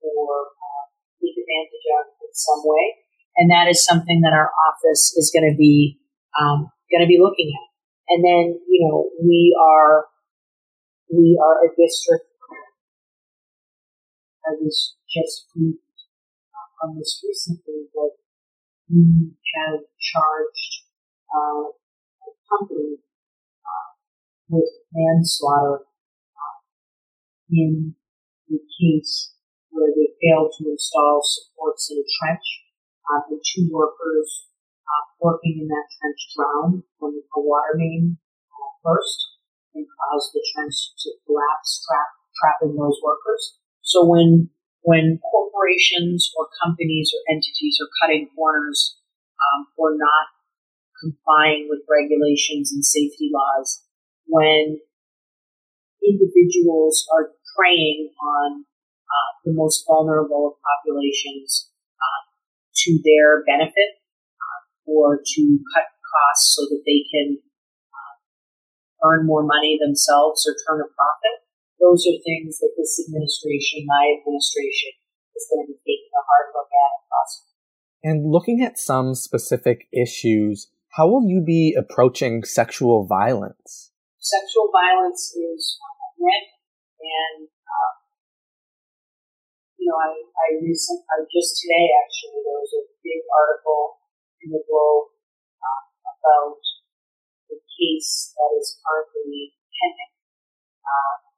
or 0.05 0.53
uh, 0.53 0.85
take 1.21 1.37
advantage 1.41 1.87
of 1.97 2.05
in 2.21 2.33
some 2.37 2.63
way. 2.65 3.01
And 3.41 3.49
that 3.49 3.69
is 3.69 3.85
something 3.85 4.21
that 4.21 4.37
our 4.37 4.53
office 4.69 5.17
is 5.17 5.33
going 5.33 5.49
to 5.49 5.57
be 5.57 5.99
um, 6.37 6.69
going 6.93 7.01
to 7.01 7.09
be 7.09 7.21
looking 7.21 7.53
at. 7.57 7.69
And 8.11 8.21
then, 8.25 8.59
you 8.69 8.85
know, 8.85 9.09
we 9.23 9.57
are 9.57 10.11
we 11.09 11.39
are 11.41 11.65
a 11.65 11.71
district 11.79 12.31
I 14.51 14.57
was 14.57 14.97
just 15.07 15.47
briefed 15.55 16.09
uh, 16.51 16.87
on 16.87 16.99
this 16.99 17.23
recently 17.23 17.87
that 17.93 18.20
we 18.91 19.33
have 19.55 19.81
charged 19.99 20.73
uh, 21.31 21.71
a 21.71 22.31
company 22.51 22.99
uh, 23.63 23.89
with 24.49 24.69
manslaughter 24.93 25.87
uh, 26.35 26.57
in 27.51 27.95
the 28.49 28.59
case 28.59 29.35
where 29.71 29.91
they 29.95 30.11
failed 30.21 30.53
to 30.59 30.71
install 30.71 31.23
supports 31.23 31.91
in 31.91 31.99
a 31.99 32.07
trench. 32.19 32.47
Uh, 33.07 33.23
the 33.31 33.39
two 33.55 33.69
workers 33.73 34.47
uh, 34.87 35.05
working 35.21 35.59
in 35.63 35.69
that 35.69 35.87
trench 35.99 36.21
drowned 36.35 36.83
when 36.99 37.23
a 37.37 37.41
water 37.41 37.75
main 37.75 38.19
burst 38.85 39.39
and 39.75 39.87
caused 39.87 40.33
the 40.33 40.43
trench 40.55 40.75
to 40.99 41.11
collapse, 41.27 41.85
trap, 41.87 42.09
trapping 42.39 42.77
those 42.77 42.99
workers. 43.05 43.59
So 43.83 44.07
when 44.07 44.51
when 44.83 45.21
corporations 45.21 46.33
or 46.37 46.49
companies 46.65 47.13
or 47.13 47.21
entities 47.35 47.79
are 47.81 47.91
cutting 48.01 48.29
corners 48.35 48.97
um, 49.37 49.67
or 49.77 49.97
not 49.97 50.33
complying 51.01 51.67
with 51.69 51.81
regulations 51.89 52.73
and 52.73 52.85
safety 52.85 53.31
laws, 53.33 53.83
when 54.27 54.81
individuals 56.05 57.07
are 57.13 57.33
preying 57.57 58.11
on 58.21 58.65
uh, 58.65 59.31
the 59.45 59.53
most 59.53 59.85
vulnerable 59.87 60.55
of 60.55 60.55
populations 60.63 61.69
uh, 61.99 62.21
to 62.77 63.01
their 63.05 63.45
benefit 63.45 64.01
uh, 64.39 64.61
or 64.87 65.21
to 65.25 65.59
cut 65.75 65.87
costs 66.01 66.57
so 66.57 66.63
that 66.63 66.83
they 66.87 67.05
can 67.11 67.39
uh, 67.93 68.15
earn 69.09 69.27
more 69.27 69.43
money 69.43 69.79
themselves 69.81 70.47
or 70.47 70.55
turn 70.67 70.81
a 70.81 70.89
profit 70.95 71.50
those 71.81 72.05
are 72.05 72.21
things 72.21 72.61
that 72.61 72.77
this 72.77 73.01
administration, 73.01 73.89
my 73.89 74.21
administration, 74.21 74.93
is 75.33 75.49
going 75.49 75.65
to 75.65 75.73
be 75.73 75.81
taking 75.81 76.13
a 76.13 76.23
hard 76.29 76.53
look 76.53 76.69
at 76.69 76.93
across. 77.01 77.33
And 78.05 78.29
looking 78.29 78.61
at 78.61 78.79
some 78.79 79.17
specific 79.17 79.89
issues, 79.89 80.69
how 80.93 81.09
will 81.09 81.25
you 81.25 81.41
be 81.41 81.73
approaching 81.73 82.45
sexual 82.45 83.09
violence? 83.09 83.93
Sexual 84.21 84.69
violence 84.69 85.33
is 85.33 85.81
red, 86.21 86.45
and 87.01 87.49
uh, 87.49 87.93
you 89.81 89.89
know, 89.89 89.97
I 89.97 90.13
I 90.13 90.49
recent, 90.61 91.01
I 91.09 91.25
just 91.25 91.57
today 91.57 91.89
actually 92.05 92.45
there 92.45 92.61
was 92.61 92.75
a 92.77 92.85
big 93.01 93.25
article 93.33 94.05
in 94.45 94.53
the 94.53 94.61
Globe 94.69 95.09
uh, 95.57 95.83
about 96.05 96.61
the 97.49 97.57
case 97.65 98.37
that 98.37 98.53
is 98.61 98.77
currently 98.85 99.57
pending. 99.73 100.13
Uh, 100.85 101.30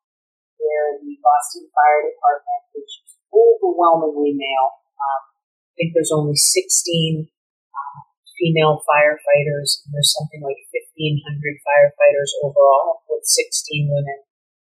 where 0.63 1.03
the 1.03 1.19
Boston 1.19 1.67
Fire 1.75 2.07
Department, 2.07 2.63
which 2.79 3.03
is 3.03 3.19
overwhelmingly 3.35 4.39
male, 4.39 4.71
um, 4.95 5.23
I 5.35 5.73
think 5.75 5.91
there's 5.93 6.15
only 6.15 6.39
16 6.39 7.27
um, 7.27 7.99
female 8.39 8.81
firefighters, 8.87 9.83
and 9.83 9.91
there's 9.91 10.15
something 10.15 10.41
like 10.47 10.63
1,500 10.71 11.19
firefighters 11.67 12.31
overall, 12.47 13.03
with 13.11 13.27
16 13.27 13.91
women. 13.91 14.21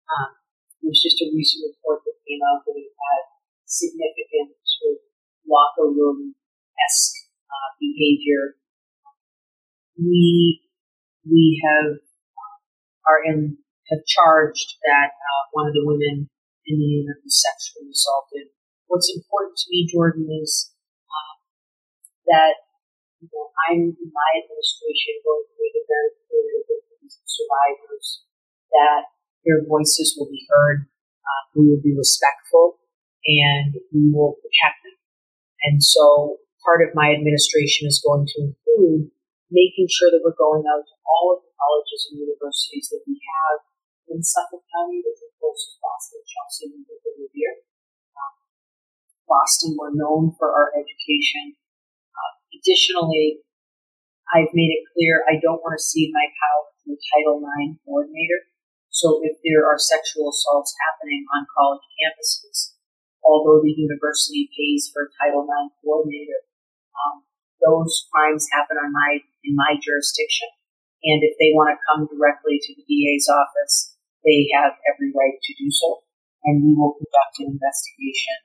Um, 0.09 0.41
it 0.81 0.89
was 0.89 1.01
just 1.01 1.21
a 1.21 1.33
recent 1.33 1.69
report 1.69 2.05
that 2.05 2.17
came 2.25 2.41
out 2.45 2.65
that 2.65 2.77
it 2.77 2.93
had 2.93 3.23
significant 3.65 4.57
sort 4.65 5.01
of 5.01 5.05
locker 5.49 5.89
room 5.89 6.37
esque 6.77 7.17
uh, 7.49 7.71
behavior. 7.81 8.57
We 9.97 10.61
we 11.25 11.63
have 11.65 11.97
uh, 11.97 12.59
are 13.09 13.25
in 13.25 13.64
have 13.93 14.05
charged 14.09 14.81
that 14.85 15.13
uh, 15.13 15.43
one 15.53 15.69
of 15.69 15.75
the 15.75 15.85
women 15.85 16.31
in 16.65 16.75
the 16.81 16.89
unit 17.05 17.21
was 17.21 17.37
sexually 17.37 17.93
assaulted. 17.93 18.49
What's 18.89 19.13
important 19.13 19.57
to 19.61 19.67
me, 19.69 19.89
Jordan, 19.89 20.29
is 20.31 20.73
um, 21.09 21.37
that 22.33 22.65
you 23.21 23.29
know, 23.29 23.49
I'm 23.69 23.93
in 23.93 24.11
my 24.13 24.31
administration 24.45 25.25
going 25.25 25.45
to 25.49 25.55
make 25.57 25.75
it 25.77 25.87
very 25.89 26.13
clear 26.29 26.45
to 26.45 26.61
victims 26.69 27.13
and 27.21 27.29
survivors 27.29 28.25
that 28.73 29.03
their 29.45 29.61
voices 29.65 30.17
will 30.17 30.29
be 30.29 30.45
heard, 30.49 30.89
uh, 31.25 31.43
we 31.57 31.69
will 31.69 31.81
be 31.81 31.97
respectful, 31.97 32.81
and 33.25 33.77
we 33.93 34.13
will 34.13 34.37
protect 34.41 34.85
them. 34.85 34.97
And 35.69 35.81
so 35.81 36.41
part 36.65 36.85
of 36.85 36.97
my 36.97 37.13
administration 37.13 37.89
is 37.89 38.01
going 38.01 38.29
to 38.29 38.53
include 38.53 39.13
making 39.53 39.89
sure 39.89 40.13
that 40.13 40.25
we're 40.25 40.37
going 40.37 40.65
out 40.65 40.85
to 40.85 40.97
all 41.05 41.37
of 41.37 41.45
the 41.45 41.53
colleges 41.57 42.09
and 42.11 42.21
universities 42.21 42.89
that 42.93 43.05
we 43.05 43.21
have 43.21 43.65
in 44.15 44.23
Suffolk 44.23 44.63
County, 44.71 45.03
which 45.03 45.19
of 45.27 45.35
course 45.43 45.59
to 45.67 45.83
Boston, 45.83 46.23
Chelsea, 46.23 46.71
and 46.71 46.87
Revere. 46.87 47.67
Um, 48.15 48.35
Boston, 49.27 49.75
we're 49.75 49.99
known 49.99 50.39
for 50.39 50.55
our 50.55 50.71
education. 50.79 51.59
Uh, 52.15 52.33
additionally, 52.55 53.43
I've 54.31 54.55
made 54.55 54.71
it 54.71 54.87
clear 54.95 55.27
I 55.27 55.43
don't 55.43 55.61
want 55.67 55.75
to 55.75 55.83
see 55.83 56.15
my 56.15 56.31
power 56.31 56.65
to 56.71 56.85
the 56.95 57.01
Title 57.11 57.43
IX 57.43 57.75
coordinator. 57.83 58.47
So 58.95 59.19
if 59.27 59.35
there 59.43 59.67
are 59.67 59.77
sexual 59.77 60.31
assaults 60.31 60.71
happening 60.79 61.27
on 61.35 61.51
college 61.51 61.83
campuses, 61.99 62.79
although 63.27 63.59
the 63.59 63.75
university 63.75 64.47
pays 64.55 64.87
for 64.95 65.11
a 65.11 65.15
Title 65.19 65.43
IX 65.43 65.75
coordinator, 65.83 66.47
um, 66.95 67.27
those 67.59 68.07
crimes 68.15 68.47
happen 68.55 68.79
on 68.79 68.95
my 68.95 69.19
in 69.43 69.59
my 69.59 69.75
jurisdiction. 69.83 70.47
And 71.05 71.21
if 71.21 71.37
they 71.37 71.53
want 71.53 71.75
to 71.75 71.85
come 71.85 72.09
directly 72.09 72.57
to 72.63 72.71
the 72.73 72.87
DA's 72.87 73.29
office, 73.29 73.94
they 74.25 74.49
have 74.57 74.81
every 74.89 75.13
right 75.13 75.37
to 75.37 75.53
do 75.61 75.69
so, 75.69 76.01
and 76.49 76.65
we 76.65 76.73
will 76.73 76.97
conduct 76.97 77.45
an 77.45 77.53
investigation 77.61 78.41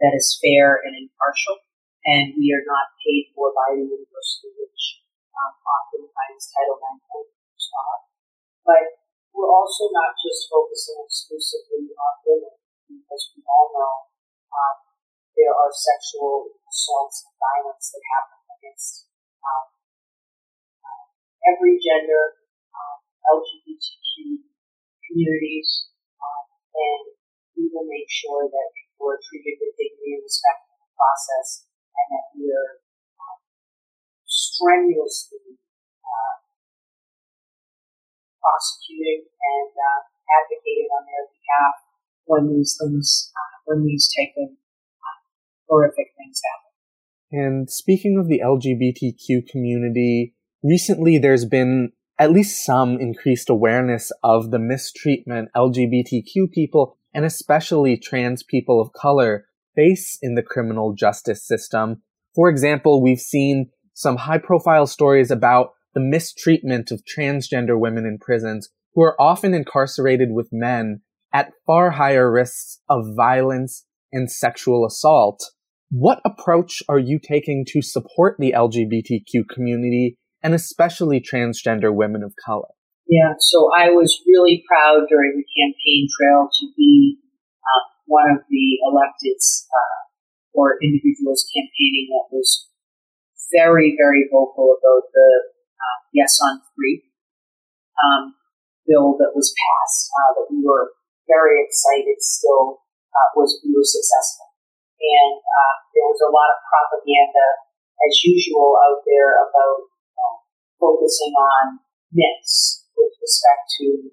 that 0.00 0.16
is 0.16 0.40
fair 0.40 0.80
and 0.80 0.96
impartial, 0.96 1.60
and 2.08 2.32
we 2.34 2.48
are 2.56 2.64
not 2.64 2.96
paid 3.04 3.28
for 3.36 3.52
by 3.52 3.76
the 3.76 3.84
university, 3.84 4.50
which 4.56 5.04
um, 5.36 5.52
oftentimes 5.60 6.48
Title 6.48 6.80
IX 6.80 7.04
holders 7.12 7.66
are. 7.76 8.00
But 8.64 8.84
we're 9.36 9.52
also 9.52 9.92
not 9.92 10.16
just 10.16 10.48
focusing 10.48 10.96
exclusively 11.04 11.92
on 11.92 12.14
women, 12.24 12.56
because 12.88 13.36
we 13.36 13.44
all 13.44 13.68
know 13.68 13.94
um, 14.48 14.76
there 15.36 15.52
are 15.52 15.72
sexual 15.72 16.56
assaults 16.64 17.28
and 17.28 17.36
violence 17.36 17.92
that 17.92 18.04
happen 18.16 18.40
against 18.48 19.12
um, 19.44 19.76
uh, 20.80 21.04
every 21.52 21.76
gender, 21.76 22.40
um, 22.72 22.96
LGBTQ 23.28 24.51
communities, 25.12 25.92
um, 26.16 26.44
and 26.72 27.04
we 27.60 27.68
will 27.68 27.84
make 27.84 28.08
sure 28.08 28.48
that 28.48 28.66
people 28.72 29.12
are 29.12 29.20
treated 29.20 29.60
with 29.60 29.76
dignity 29.76 30.16
and 30.16 30.24
respect 30.24 30.64
in 30.72 30.76
the 30.80 30.90
process, 30.96 31.68
and 31.92 32.06
that 32.16 32.26
we 32.32 32.48
are 32.48 32.80
um, 33.20 33.38
strenuously 34.24 35.60
uh, 36.00 36.36
prosecuting 38.40 39.28
and 39.28 39.70
uh, 39.76 40.00
advocating 40.32 40.88
on 40.96 41.04
their 41.04 41.26
behalf 41.28 41.74
when 42.24 42.48
these 42.48 42.80
things, 42.80 43.28
uh, 43.36 43.56
when 43.68 43.84
these 43.84 44.08
type 44.16 44.32
of 44.40 44.56
uh, 44.56 45.18
horrific 45.68 46.16
things 46.16 46.40
happen. 46.40 46.72
And 47.32 47.70
speaking 47.70 48.18
of 48.18 48.28
the 48.28 48.40
LGBTQ 48.44 49.48
community, 49.48 50.34
recently 50.62 51.18
there's 51.18 51.44
been 51.44 51.92
at 52.18 52.32
least 52.32 52.64
some 52.64 52.98
increased 53.00 53.48
awareness 53.50 54.12
of 54.22 54.50
the 54.50 54.58
mistreatment 54.58 55.48
LGBTQ 55.56 56.50
people 56.52 56.96
and 57.14 57.24
especially 57.24 57.96
trans 57.96 58.42
people 58.42 58.80
of 58.80 58.92
color 58.92 59.46
face 59.74 60.18
in 60.22 60.34
the 60.34 60.42
criminal 60.42 60.94
justice 60.94 61.46
system. 61.46 62.02
For 62.34 62.48
example, 62.48 63.02
we've 63.02 63.18
seen 63.18 63.70
some 63.94 64.16
high 64.16 64.38
profile 64.38 64.86
stories 64.86 65.30
about 65.30 65.70
the 65.94 66.00
mistreatment 66.00 66.90
of 66.90 67.02
transgender 67.04 67.78
women 67.78 68.06
in 68.06 68.18
prisons 68.18 68.70
who 68.94 69.02
are 69.02 69.20
often 69.20 69.54
incarcerated 69.54 70.28
with 70.32 70.48
men 70.52 71.00
at 71.32 71.52
far 71.66 71.90
higher 71.92 72.30
risks 72.30 72.80
of 72.88 73.14
violence 73.16 73.84
and 74.12 74.30
sexual 74.30 74.86
assault 74.86 75.42
What 75.90 76.20
approach 76.24 76.82
are 76.88 76.98
you 76.98 77.18
taking 77.18 77.66
to 77.68 77.82
support 77.82 78.36
the 78.38 78.54
LGBTQ 78.56 79.48
community 79.52 80.16
and 80.42 80.54
especially 80.54 81.20
transgender 81.20 81.94
women 81.94 82.22
of 82.22 82.34
color? 82.36 82.68
Yeah, 83.06 83.34
so 83.38 83.70
I 83.76 83.90
was 83.90 84.20
really 84.26 84.64
proud 84.66 85.06
during 85.08 85.36
the 85.36 85.46
campaign 85.46 86.08
trail 86.08 86.48
to 86.48 86.64
be 86.76 87.18
uh, 87.60 87.84
one 88.06 88.30
of 88.30 88.42
the 88.48 88.78
electeds 88.88 89.66
uh, 89.68 89.98
or 90.54 90.78
individuals 90.82 91.46
campaigning 91.52 92.08
that 92.10 92.34
was 92.34 92.68
very, 93.52 93.94
very 94.00 94.28
vocal 94.32 94.78
about 94.80 95.12
the 95.12 95.30
uh, 95.76 95.98
Yes 96.12 96.38
on 96.40 96.60
Three 96.74 97.04
um, 98.00 98.34
bill 98.88 99.16
that 99.20 99.36
was 99.36 99.52
passed. 99.52 100.08
Uh, 100.08 100.30
that 100.40 100.48
we 100.48 100.64
were 100.64 100.96
very 101.28 101.60
excited. 101.60 102.16
Still 102.20 102.80
uh, 103.12 103.28
was 103.36 103.60
we 103.60 103.76
were 103.76 103.84
successful, 103.84 104.48
and 104.98 105.36
uh, 105.36 105.74
there 105.92 106.08
was 106.08 106.22
a 106.24 106.32
lot 106.32 106.48
of 106.48 106.64
propaganda 106.64 107.46
as 108.08 108.24
usual 108.24 108.72
out 108.88 109.04
there 109.04 109.36
about 109.46 109.91
focusing 110.82 111.30
on 111.38 111.78
myths 112.10 112.82
with 112.98 113.14
respect 113.22 113.70
to 113.78 114.10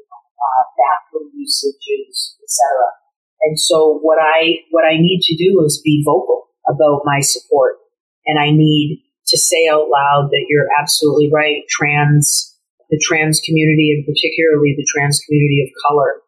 uh, 0.00 0.64
bathroom 0.80 1.28
usages, 1.36 2.40
etc. 2.40 2.96
And 3.44 3.60
so 3.60 4.00
what 4.00 4.16
I 4.16 4.64
what 4.72 4.88
I 4.88 4.96
need 4.96 5.20
to 5.28 5.36
do 5.36 5.62
is 5.64 5.84
be 5.84 6.02
vocal 6.04 6.48
about 6.64 7.04
my 7.04 7.20
support, 7.20 7.76
and 8.26 8.40
I 8.40 8.50
need 8.50 9.04
to 9.28 9.36
say 9.36 9.68
out 9.70 9.92
loud 9.92 10.32
that 10.32 10.46
you're 10.48 10.72
absolutely 10.80 11.30
right. 11.30 11.62
Trans, 11.68 12.56
the 12.90 12.98
trans 12.98 13.40
community, 13.44 13.92
and 13.92 14.08
particularly 14.08 14.74
the 14.74 14.88
trans 14.88 15.20
community 15.20 15.68
of 15.68 15.70
color, 15.86 16.24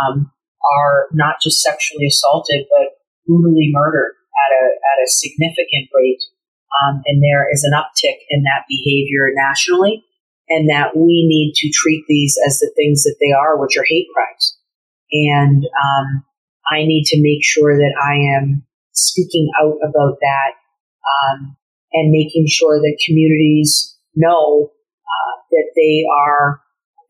um, 0.00 0.32
are 0.80 1.06
not 1.12 1.36
just 1.44 1.60
sexually 1.62 2.06
assaulted, 2.06 2.66
but 2.72 2.98
brutally 3.26 3.70
murdered 3.70 4.16
at 4.16 4.50
a 4.56 4.64
at 4.72 4.98
a 5.04 5.12
significant 5.12 5.92
rate. 5.94 6.24
Um, 6.68 7.02
and 7.06 7.22
there 7.22 7.50
is 7.52 7.64
an 7.64 7.72
uptick 7.72 8.18
in 8.30 8.42
that 8.42 8.64
behavior 8.68 9.32
nationally 9.34 10.04
and 10.48 10.68
that 10.68 10.96
we 10.96 11.24
need 11.28 11.52
to 11.56 11.70
treat 11.70 12.04
these 12.08 12.38
as 12.46 12.58
the 12.58 12.72
things 12.76 13.04
that 13.04 13.16
they 13.20 13.32
are, 13.32 13.60
which 13.60 13.76
are 13.76 13.84
hate 13.88 14.08
crimes. 14.14 14.56
And 15.12 15.64
um, 15.64 16.24
I 16.70 16.84
need 16.84 17.04
to 17.06 17.22
make 17.22 17.40
sure 17.42 17.76
that 17.76 17.94
I 17.96 18.36
am 18.36 18.64
speaking 18.92 19.48
out 19.60 19.78
about 19.82 20.18
that 20.20 20.52
um, 21.04 21.56
and 21.92 22.10
making 22.10 22.46
sure 22.48 22.78
that 22.78 23.02
communities 23.06 23.96
know 24.14 24.70
uh, 24.70 25.34
that 25.50 25.70
they 25.76 26.04
are 26.12 26.60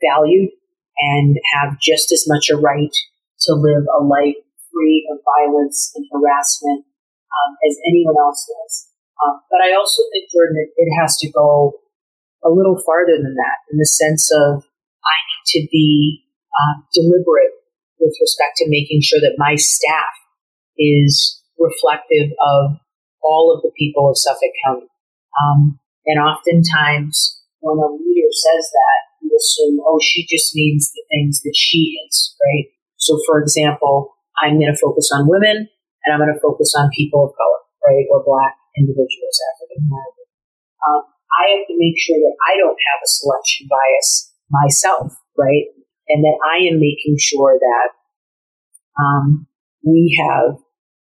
valued 0.03 0.51
and 0.99 1.39
have 1.53 1.79
just 1.81 2.13
as 2.13 2.25
much 2.29 2.51
a 2.51 2.57
right 2.57 2.95
to 3.41 3.55
live 3.55 3.85
a 3.99 4.03
life 4.03 4.37
free 4.73 5.09
of 5.13 5.19
violence 5.25 5.93
and 5.95 6.07
harassment 6.13 6.85
um, 6.85 7.57
as 7.69 7.77
anyone 7.87 8.17
else 8.19 8.47
does. 8.47 8.88
Um, 9.19 9.43
but 9.51 9.61
I 9.63 9.75
also 9.75 10.03
think, 10.13 10.31
Jordan, 10.31 10.57
it, 10.63 10.71
it 10.77 10.91
has 11.01 11.17
to 11.19 11.31
go 11.31 11.81
a 12.45 12.51
little 12.51 12.79
farther 12.87 13.19
than 13.19 13.35
that 13.35 13.59
in 13.71 13.79
the 13.79 13.87
sense 13.87 14.31
of 14.31 14.63
I 15.03 15.17
need 15.27 15.45
to 15.59 15.61
be 15.71 16.23
uh, 16.55 16.83
deliberate 16.95 17.59
with 17.99 18.15
respect 18.21 18.59
to 18.59 18.71
making 18.71 19.03
sure 19.03 19.19
that 19.21 19.39
my 19.39 19.57
staff 19.57 20.15
is 20.79 21.43
reflective 21.59 22.31
of 22.39 22.79
all 23.23 23.53
of 23.55 23.63
the 23.63 23.75
people 23.77 24.09
of 24.09 24.17
Suffolk 24.17 24.55
County. 24.65 24.87
Um, 25.43 25.79
and 26.07 26.23
oftentimes, 26.23 27.43
when 27.61 27.79
a 27.79 27.91
leader 27.91 28.31
says 28.31 28.71
that, 28.71 29.01
you 29.23 29.35
assume, 29.35 29.83
oh, 29.83 29.99
she 30.03 30.27
just 30.31 30.55
means 30.55 30.93
the 30.95 31.03
things 31.11 31.43
that 31.43 31.55
she 31.55 31.99
is, 32.07 32.35
right? 32.39 32.71
So, 32.97 33.19
for 33.27 33.43
example, 33.43 34.15
I'm 34.43 34.59
going 34.59 34.73
to 34.73 34.79
focus 34.79 35.11
on 35.13 35.29
women 35.29 35.67
and 36.05 36.11
I'm 36.15 36.21
going 36.21 36.33
to 36.33 36.41
focus 36.41 36.73
on 36.79 36.91
people 36.95 37.27
of 37.27 37.35
color, 37.35 37.63
right? 37.87 38.07
Or 38.11 38.23
black 38.25 38.55
individuals, 38.79 39.37
African 39.55 39.83
American. 39.91 40.27
Um, 40.87 41.03
I 41.35 41.59
have 41.59 41.67
to 41.67 41.77
make 41.77 41.99
sure 41.99 42.17
that 42.17 42.37
I 42.47 42.57
don't 42.57 42.79
have 42.79 43.01
a 43.03 43.11
selection 43.11 43.67
bias 43.67 44.33
myself, 44.49 45.19
right? 45.37 45.67
And 46.09 46.25
that 46.25 46.39
I 46.41 46.65
am 46.71 46.81
making 46.81 47.19
sure 47.19 47.59
that 47.59 47.89
um, 48.97 49.47
we 49.85 50.17
have 50.17 50.57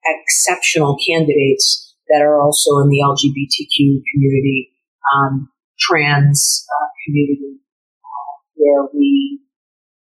exceptional 0.05 0.97
candidates 0.97 1.95
that 2.09 2.21
are 2.21 2.41
also 2.41 2.79
in 2.81 2.89
the 2.89 2.99
LGBTQ 3.05 4.01
community, 4.11 4.71
um, 5.13 5.49
trans 5.79 6.65
uh, 6.65 6.87
community, 7.05 7.61
uh, 8.01 8.33
where 8.55 8.89
we 8.93 9.39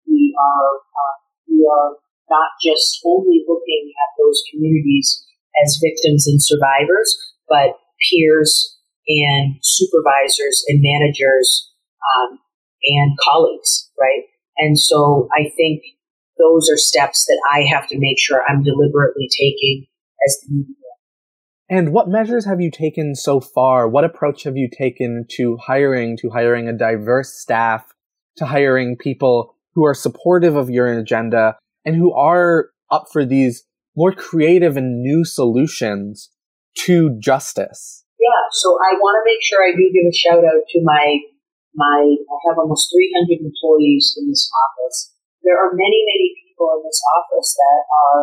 we 0.06 0.34
are 0.38 0.70
uh, 0.78 1.16
we 1.48 1.66
are 1.66 1.96
not 2.30 2.50
just 2.62 3.00
only 3.04 3.44
looking 3.48 3.92
at 3.92 4.10
those 4.16 4.42
communities 4.52 5.26
as 5.64 5.80
victims 5.82 6.26
and 6.26 6.42
survivors, 6.42 7.16
but 7.48 7.78
peers 8.10 8.78
and 9.06 9.56
supervisors 9.62 10.64
and 10.68 10.80
managers 10.82 11.72
um, 12.16 12.38
and 12.84 13.16
colleagues, 13.30 13.90
right? 13.98 14.24
And 14.58 14.78
so 14.78 15.28
I 15.36 15.50
think 15.56 15.82
those 16.38 16.68
are 16.70 16.76
steps 16.76 17.24
that 17.26 17.40
I 17.52 17.62
have 17.62 17.88
to 17.88 17.98
make 17.98 18.18
sure 18.18 18.42
I'm 18.48 18.62
deliberately 18.62 19.28
taking 19.28 19.86
as 20.26 20.38
the 20.42 20.54
media. 20.54 20.74
And 21.70 21.92
what 21.92 22.08
measures 22.08 22.46
have 22.46 22.60
you 22.60 22.70
taken 22.70 23.14
so 23.14 23.40
far? 23.40 23.88
What 23.88 24.04
approach 24.04 24.44
have 24.44 24.56
you 24.56 24.70
taken 24.70 25.26
to 25.32 25.58
hiring, 25.58 26.16
to 26.18 26.30
hiring 26.30 26.68
a 26.68 26.72
diverse 26.72 27.34
staff, 27.34 27.84
to 28.36 28.46
hiring 28.46 28.96
people 28.96 29.54
who 29.74 29.84
are 29.84 29.94
supportive 29.94 30.56
of 30.56 30.70
your 30.70 30.86
agenda 30.86 31.56
and 31.84 31.94
who 31.94 32.12
are 32.14 32.70
up 32.90 33.06
for 33.12 33.24
these 33.24 33.64
more 33.96 34.12
creative 34.12 34.76
and 34.76 35.02
new 35.02 35.24
solutions 35.24 36.30
to 36.86 37.16
justice? 37.18 38.04
Yeah, 38.18 38.42
so 38.50 38.74
I 38.82 38.98
want 38.98 39.18
to 39.18 39.22
make 39.26 39.42
sure 39.42 39.62
I 39.62 39.72
do 39.72 39.86
give 39.94 40.06
a 40.06 40.14
shout 40.14 40.42
out 40.42 40.62
to 40.74 40.78
my 40.82 41.22
my. 41.74 42.02
I 42.18 42.36
have 42.50 42.58
almost 42.58 42.90
300 42.90 43.46
employees 43.46 44.18
in 44.18 44.28
this 44.28 44.50
office. 44.50 45.14
There 45.46 45.54
are 45.54 45.70
many, 45.70 46.02
many 46.02 46.34
people 46.42 46.74
in 46.76 46.82
this 46.82 46.98
office 47.14 47.54
that 47.54 47.80
are, 47.86 48.20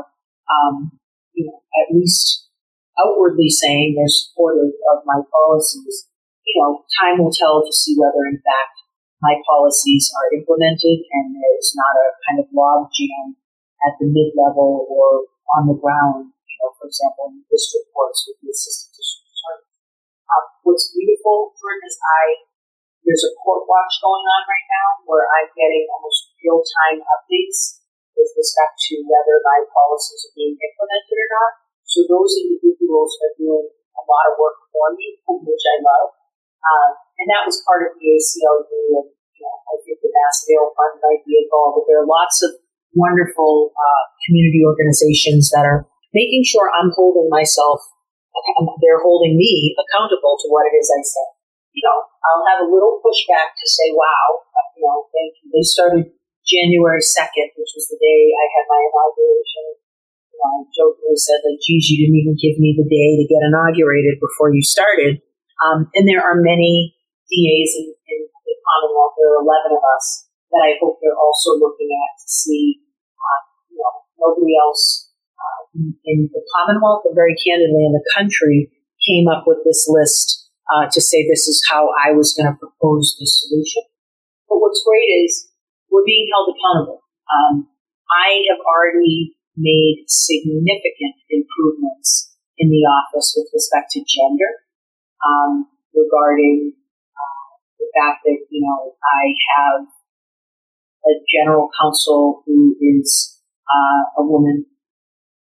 um, 0.51 0.99
you 1.31 1.47
know, 1.47 1.63
at 1.79 1.95
least 1.95 2.51
outwardly 2.99 3.47
saying 3.47 3.95
they're 3.95 4.11
supportive 4.11 4.75
of 4.91 5.07
my 5.07 5.23
policies. 5.31 6.11
You 6.43 6.61
know, 6.61 6.83
time 7.01 7.23
will 7.23 7.31
tell 7.31 7.63
to 7.63 7.73
see 7.73 7.95
whether, 7.95 8.27
in 8.27 8.37
fact, 8.43 8.75
my 9.23 9.39
policies 9.47 10.11
are 10.13 10.37
implemented 10.37 11.01
and 11.01 11.25
there's 11.33 11.71
not 11.73 11.95
a 11.97 12.07
kind 12.27 12.37
of 12.43 12.51
log 12.53 12.91
jam 12.91 13.39
at 13.87 13.97
the 13.99 14.05
mid 14.05 14.35
level 14.35 14.85
or 14.85 15.25
on 15.57 15.67
the 15.67 15.79
ground. 15.79 16.34
Know, 16.61 16.71
for 16.77 16.87
example, 16.87 17.33
in 17.33 17.43
district 17.51 17.91
courts 17.91 18.25
with 18.27 18.39
the 18.39 18.49
assistant 18.51 18.95
district 18.95 19.25
um, 20.25 20.45
what's 20.65 20.89
beautiful, 20.89 21.53
Jordan, 21.53 21.85
is 21.85 21.97
I 22.01 22.23
there's 23.05 23.21
a 23.21 23.37
court 23.37 23.69
watch 23.69 24.01
going 24.01 24.25
on 24.25 24.41
right 24.49 24.65
now 24.65 24.87
where 25.05 25.29
I'm 25.29 25.45
getting 25.53 25.85
almost 25.93 26.33
real 26.41 26.65
time 26.65 27.05
updates 27.05 27.85
with 28.17 28.33
respect 28.33 28.81
to 28.89 29.05
whether 29.05 29.37
my 29.45 29.61
policies 29.69 30.25
are 30.25 30.33
being 30.33 30.57
implemented 30.57 31.13
or 31.13 31.29
not. 31.37 31.51
So 31.85 32.01
those 32.09 32.33
individuals 32.41 33.13
are 33.21 33.37
doing 33.37 33.69
a 33.69 34.03
lot 34.09 34.25
of 34.33 34.41
work 34.41 34.57
for 34.73 34.97
me, 34.97 35.21
which 35.21 35.65
I 35.69 35.77
love. 35.85 36.17
Um, 36.65 36.89
and 37.21 37.29
that 37.29 37.45
was 37.45 37.61
part 37.61 37.85
of 37.85 37.93
the 37.93 38.09
ACLU 38.09 39.05
and 39.05 39.13
you 39.13 39.43
know, 39.45 39.53
I 39.69 39.77
think 39.85 40.01
the 40.01 40.09
Mass 40.09 40.41
Bail 40.49 40.73
Fund 40.73 40.97
might 41.05 41.21
be 41.29 41.45
involved, 41.45 41.77
but 41.77 41.85
there 41.85 42.01
are 42.01 42.09
lots 42.09 42.41
of 42.41 42.57
wonderful 42.97 43.69
uh, 43.77 44.03
community 44.25 44.65
organizations 44.65 45.53
that 45.53 45.61
are 45.61 45.85
making 46.15 46.47
sure 46.47 46.71
I'm 46.71 46.95
holding 46.95 47.27
myself 47.27 47.83
they're 48.83 49.01
holding 49.01 49.39
me 49.39 49.75
accountable 49.79 50.35
to 50.43 50.47
what 50.51 50.67
it 50.67 50.75
is 50.75 50.91
I 50.91 51.01
said. 51.01 51.29
You 51.75 51.83
know, 51.83 51.97
I'll 52.07 52.45
have 52.55 52.61
a 52.63 52.71
little 52.71 53.03
pushback 53.03 53.51
to 53.55 53.65
say, 53.67 53.91
wow, 53.91 54.27
you 54.75 54.83
know, 54.83 55.07
thank 55.11 55.35
you. 55.43 55.51
They 55.51 55.63
started 55.63 56.07
January 56.47 57.03
2nd, 57.03 57.47
which 57.59 57.73
was 57.75 57.87
the 57.91 57.99
day 57.99 58.31
I 58.31 58.45
had 58.55 58.65
my 58.71 58.79
inauguration. 58.79 59.65
You 60.31 60.37
know, 60.39 60.51
I 60.55 60.59
jokingly 60.71 61.19
said, 61.19 61.43
like, 61.43 61.59
geez, 61.59 61.91
you 61.91 62.05
didn't 62.05 62.19
even 62.19 62.39
give 62.39 62.55
me 62.59 62.75
the 62.79 62.87
day 62.87 63.19
to 63.19 63.27
get 63.27 63.43
inaugurated 63.43 64.23
before 64.23 64.55
you 64.55 64.63
started. 64.63 65.19
Um, 65.63 65.91
and 65.95 66.07
there 66.07 66.23
are 66.23 66.39
many 66.39 66.95
DAs 67.27 67.71
in, 67.75 67.91
in 67.91 68.19
the 68.27 68.55
Commonwealth, 68.63 69.15
there 69.19 69.35
are 69.35 69.43
11 69.43 69.75
of 69.75 69.83
us, 69.83 70.27
that 70.51 70.63
I 70.63 70.79
hope 70.79 70.99
they're 70.99 71.17
also 71.17 71.59
looking 71.59 71.91
at 71.91 72.11
to 72.23 72.27
see, 72.27 72.83
uh, 73.19 73.41
you 73.71 73.79
know, 73.79 73.93
nobody 74.19 74.55
else 74.55 75.04
in 75.75 76.29
the 76.31 76.43
Commonwealth 76.55 77.03
but 77.03 77.15
very 77.15 77.35
candidly 77.35 77.83
in 77.85 77.93
the 77.93 78.05
country 78.15 78.71
came 79.05 79.27
up 79.27 79.43
with 79.45 79.59
this 79.65 79.85
list 79.89 80.49
uh, 80.73 80.87
to 80.89 81.01
say 81.01 81.27
this 81.27 81.47
is 81.47 81.61
how 81.69 81.89
I 81.93 82.11
was 82.11 82.33
going 82.33 82.49
to 82.49 82.57
propose 82.57 83.15
the 83.19 83.27
solution. 83.27 83.83
But 84.49 84.57
what's 84.57 84.81
great 84.87 85.09
is 85.25 85.51
we're 85.91 86.05
being 86.05 86.27
held 86.33 86.55
accountable. 86.55 87.01
Um, 87.29 87.67
I 88.09 88.45
have 88.49 88.61
already 88.65 89.35
made 89.57 90.05
significant 90.07 91.15
improvements 91.29 92.33
in 92.57 92.69
the 92.69 92.83
office 92.87 93.33
with 93.35 93.49
respect 93.53 93.91
to 93.91 93.99
gender, 93.99 94.51
um, 95.25 95.67
regarding 95.93 96.73
uh, 97.15 97.47
the 97.79 97.87
fact 97.95 98.23
that 98.25 98.39
you 98.49 98.61
know 98.61 98.95
I 99.03 99.23
have 99.57 99.87
a 101.05 101.13
general 101.31 101.69
counsel 101.81 102.43
who 102.45 102.75
is 102.81 103.39
uh, 103.67 104.21
a 104.21 104.23
woman 104.23 104.65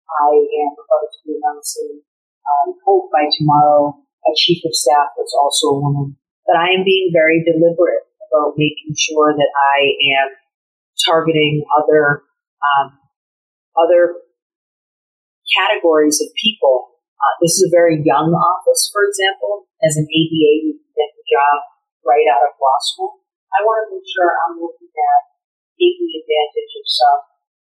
I 0.06 0.30
am 0.38 0.72
about 0.74 1.08
to 1.10 1.18
be 1.26 1.36
announcing, 1.36 2.02
um, 2.46 2.78
hope 2.86 3.10
by 3.10 3.26
tomorrow, 3.26 3.98
a 4.26 4.32
chief 4.34 4.62
of 4.64 4.74
staff 4.74 5.14
that's 5.18 5.34
also 5.34 5.74
a 5.74 5.80
woman. 5.80 6.16
But 6.46 6.56
I 6.56 6.70
am 6.74 6.86
being 6.86 7.10
very 7.10 7.42
deliberate 7.42 8.06
about 8.30 8.54
making 8.58 8.94
sure 8.94 9.34
that 9.34 9.52
I 9.74 9.78
am 10.18 10.28
targeting 11.06 11.66
other 11.74 12.22
um, 12.62 12.98
other 13.76 14.22
categories 15.52 16.22
of 16.22 16.32
people. 16.38 16.96
Uh, 17.16 17.34
this 17.40 17.58
is 17.58 17.66
a 17.66 17.74
very 17.74 18.00
young 18.02 18.32
office, 18.32 18.90
for 18.92 19.04
example. 19.06 19.68
As 19.84 19.96
an 19.96 20.06
ADA, 20.08 20.52
you 20.64 20.72
can 20.80 20.92
get 20.96 21.10
the 21.16 21.26
job 21.26 21.56
right 22.04 22.26
out 22.30 22.46
of 22.46 22.56
law 22.60 22.78
school. 22.80 23.20
I 23.52 23.64
want 23.64 23.86
to 23.86 23.96
make 23.96 24.06
sure 24.06 24.28
I'm 24.46 24.60
looking 24.60 24.90
at 24.90 25.20
taking 25.76 26.10
advantage 26.12 26.72
of 26.76 26.86
some, 26.88 27.20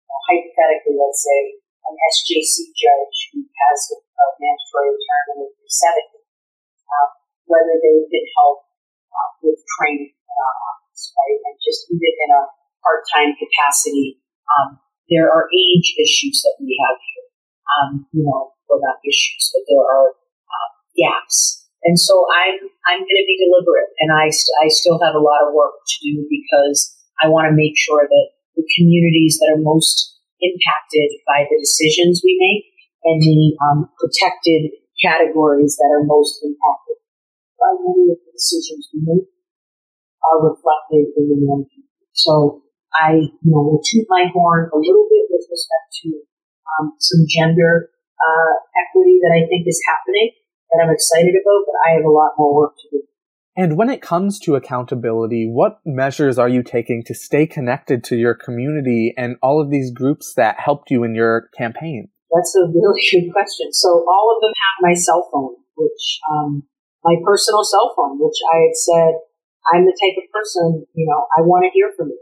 uh, 0.08 0.20
hypothetically, 0.32 0.96
let's 0.96 1.22
say, 1.24 1.64
an 1.88 1.96
SJC 1.96 2.72
judge 2.76 3.18
who 3.32 3.48
has 3.48 3.80
a, 3.96 3.98
mandatory 4.38 4.94
retirement 4.94 5.50
of 5.50 5.66
70, 5.66 6.22
uh, 6.22 7.10
whether 7.50 7.76
they 7.80 8.06
can 8.06 8.26
help 8.38 8.66
uh, 9.10 9.30
with 9.42 9.58
training 9.78 10.14
in 10.14 10.38
our 10.38 10.56
office, 10.74 11.14
right? 11.16 11.38
And 11.48 11.58
just 11.64 11.90
even 11.90 12.14
in 12.14 12.30
a 12.34 12.44
part-time 12.86 13.34
capacity, 13.38 14.22
um, 14.46 14.78
there 15.10 15.32
are 15.32 15.48
age 15.54 15.96
issues 15.98 16.44
that 16.44 16.60
we 16.60 16.76
have 16.86 16.98
here. 17.02 17.28
Um, 17.68 17.90
you 18.14 18.24
know, 18.26 18.58
well, 18.68 18.84
not 18.84 19.00
issues, 19.04 19.54
but 19.54 19.64
there 19.66 19.86
are 19.86 20.12
uh, 20.12 20.70
gaps. 20.98 21.68
And 21.84 21.96
so 22.00 22.26
I'm 22.34 22.58
I'm 22.90 23.00
going 23.00 23.22
to 23.22 23.30
be 23.30 23.38
deliberate, 23.38 23.94
and 24.02 24.12
I 24.12 24.28
st- 24.34 24.58
I 24.60 24.68
still 24.68 25.00
have 25.00 25.14
a 25.14 25.22
lot 25.22 25.46
of 25.46 25.54
work 25.54 25.78
to 25.86 25.96
do 26.04 26.26
because 26.26 26.90
I 27.22 27.30
want 27.30 27.48
to 27.48 27.56
make 27.56 27.78
sure 27.78 28.04
that 28.10 28.28
the 28.58 28.66
communities 28.76 29.38
that 29.40 29.54
are 29.54 29.62
most 29.62 30.17
impacted 30.42 31.10
by 31.26 31.46
the 31.50 31.58
decisions 31.60 32.22
we 32.24 32.38
make 32.38 32.64
and 33.04 33.18
the 33.22 33.58
um, 33.64 33.90
protected 33.98 34.74
categories 35.02 35.78
that 35.78 35.90
are 35.94 36.06
most 36.06 36.42
impacted 36.42 36.98
by 37.58 37.74
many 37.82 38.14
of 38.14 38.20
the 38.22 38.32
decisions 38.34 38.90
we 38.94 39.02
make 39.06 39.28
are 40.26 40.42
reflected 40.42 41.14
in 41.18 41.24
the 41.30 41.38
young 41.42 41.66
people. 41.70 41.98
So 42.14 42.66
I, 42.94 43.30
you 43.30 43.50
know, 43.50 43.62
will 43.62 43.84
toot 43.86 44.06
my 44.10 44.30
horn 44.34 44.70
a 44.74 44.78
little 44.78 45.06
bit 45.10 45.30
with 45.30 45.46
respect 45.50 45.88
to 46.04 46.10
um, 46.78 46.98
some 46.98 47.26
gender 47.30 47.94
uh, 48.18 48.54
equity 48.74 49.22
that 49.22 49.34
I 49.34 49.46
think 49.46 49.70
is 49.70 49.82
happening 49.86 50.34
that 50.72 50.84
I'm 50.84 50.92
excited 50.92 51.32
about, 51.38 51.64
but 51.64 51.78
I 51.86 51.90
have 51.96 52.06
a 52.06 52.12
lot 52.12 52.36
more 52.38 52.54
work 52.54 52.74
to 52.76 52.88
do. 52.92 53.00
And 53.58 53.76
when 53.76 53.90
it 53.90 54.04
comes 54.04 54.38
to 54.42 54.54
accountability, 54.54 55.50
what 55.50 55.82
measures 55.84 56.38
are 56.38 56.48
you 56.48 56.62
taking 56.62 57.04
to 57.06 57.16
stay 57.16 57.48
connected 57.48 58.04
to 58.06 58.16
your 58.16 58.36
community 58.36 59.16
and 59.18 59.36
all 59.42 59.60
of 59.60 59.72
these 59.72 59.90
groups 59.90 60.36
that 60.36 60.60
helped 60.60 60.92
you 60.92 61.04
in 61.04 61.16
your 61.16 61.50
campaign? 61.58 62.08
That's 62.30 62.54
a 62.56 62.70
really 62.70 63.02
good 63.12 63.34
question. 63.34 63.74
So 63.74 64.06
all 64.06 64.30
of 64.30 64.46
them 64.46 64.54
have 64.54 64.78
my 64.86 64.94
cell 64.94 65.28
phone, 65.34 65.58
which 65.76 66.22
um, 66.30 66.70
my 67.04 67.16
personal 67.26 67.66
cell 67.66 67.98
phone, 67.98 68.22
which 68.22 68.38
I 68.54 68.70
had 68.70 68.78
said 68.78 69.12
I'm 69.74 69.90
the 69.90 69.98
type 69.98 70.22
of 70.22 70.30
person, 70.30 70.86
you 70.94 71.10
know, 71.10 71.26
I 71.34 71.42
want 71.42 71.66
to 71.66 71.74
hear 71.74 71.90
from 71.98 72.14
you. 72.14 72.22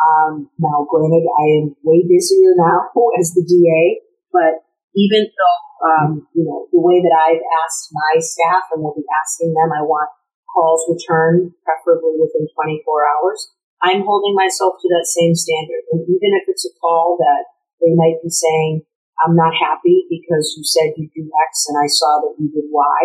Um, 0.00 0.48
now, 0.56 0.88
granted, 0.88 1.28
I 1.28 1.60
am 1.60 1.76
way 1.84 2.08
busier 2.08 2.56
now 2.56 2.88
as 3.20 3.36
the 3.36 3.44
DA, 3.44 4.00
but 4.32 4.64
even 4.96 5.28
though, 5.28 5.60
um, 5.84 6.10
you 6.32 6.48
know, 6.48 6.66
the 6.72 6.80
way 6.80 7.04
that 7.04 7.12
I've 7.12 7.44
asked 7.62 7.92
my 7.92 8.16
staff 8.18 8.72
and 8.72 8.82
will 8.82 8.96
be 8.96 9.04
asking 9.22 9.52
them, 9.52 9.76
I 9.76 9.84
want 9.84 10.08
calls 10.52 10.86
return, 10.90 11.54
preferably 11.64 12.18
within 12.18 12.46
24 12.52 12.82
hours. 13.06 13.54
I'm 13.80 14.04
holding 14.04 14.36
myself 14.36 14.76
to 14.80 14.88
that 14.92 15.08
same 15.08 15.34
standard. 15.34 15.88
And 15.92 16.04
even 16.04 16.36
if 16.36 16.44
it's 16.48 16.68
a 16.68 16.72
call 16.78 17.16
that 17.16 17.48
they 17.80 17.96
might 17.96 18.20
be 18.20 18.28
saying, 18.28 18.84
I'm 19.24 19.36
not 19.36 19.52
happy 19.56 20.04
because 20.08 20.54
you 20.56 20.64
said 20.64 20.96
you 20.96 21.08
do 21.14 21.28
X 21.48 21.66
and 21.68 21.76
I 21.80 21.88
saw 21.88 22.20
that 22.24 22.36
you 22.36 22.48
did 22.52 22.68
Y, 22.68 23.00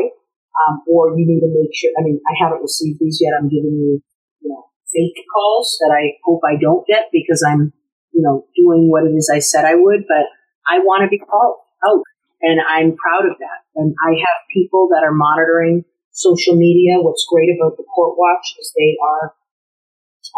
um, 0.67 0.83
or 0.87 1.15
you 1.15 1.27
need 1.27 1.43
to 1.43 1.51
make 1.51 1.71
sure, 1.75 1.91
I 1.99 2.03
mean, 2.03 2.19
I 2.27 2.35
haven't 2.39 2.63
received 2.63 2.99
these 2.99 3.19
yet. 3.19 3.35
I'm 3.35 3.51
giving 3.51 3.75
you, 3.75 4.03
you 4.39 4.49
know, 4.51 4.67
fake 4.91 5.19
calls 5.31 5.77
that 5.81 5.91
I 5.95 6.19
hope 6.23 6.41
I 6.43 6.59
don't 6.59 6.87
get 6.87 7.11
because 7.11 7.43
I'm, 7.43 7.71
you 8.11 8.21
know, 8.23 8.47
doing 8.55 8.87
what 8.89 9.03
it 9.03 9.15
is 9.15 9.31
I 9.31 9.39
said 9.39 9.65
I 9.65 9.75
would, 9.75 10.07
but 10.07 10.27
I 10.67 10.79
want 10.79 11.03
to 11.03 11.11
be 11.11 11.19
called 11.19 11.59
out 11.87 12.03
and 12.41 12.59
I'm 12.63 12.95
proud 12.95 13.27
of 13.27 13.37
that. 13.39 13.59
And 13.75 13.95
I 14.03 14.11
have 14.15 14.39
people 14.53 14.89
that 14.91 15.03
are 15.03 15.13
monitoring 15.13 15.83
social 16.15 16.55
media. 16.55 17.03
What's 17.03 17.27
great 17.27 17.51
about 17.51 17.75
the 17.75 17.83
Court 17.83 18.15
Watch 18.15 18.55
is 18.59 18.71
they 18.71 18.95
are, 19.03 19.35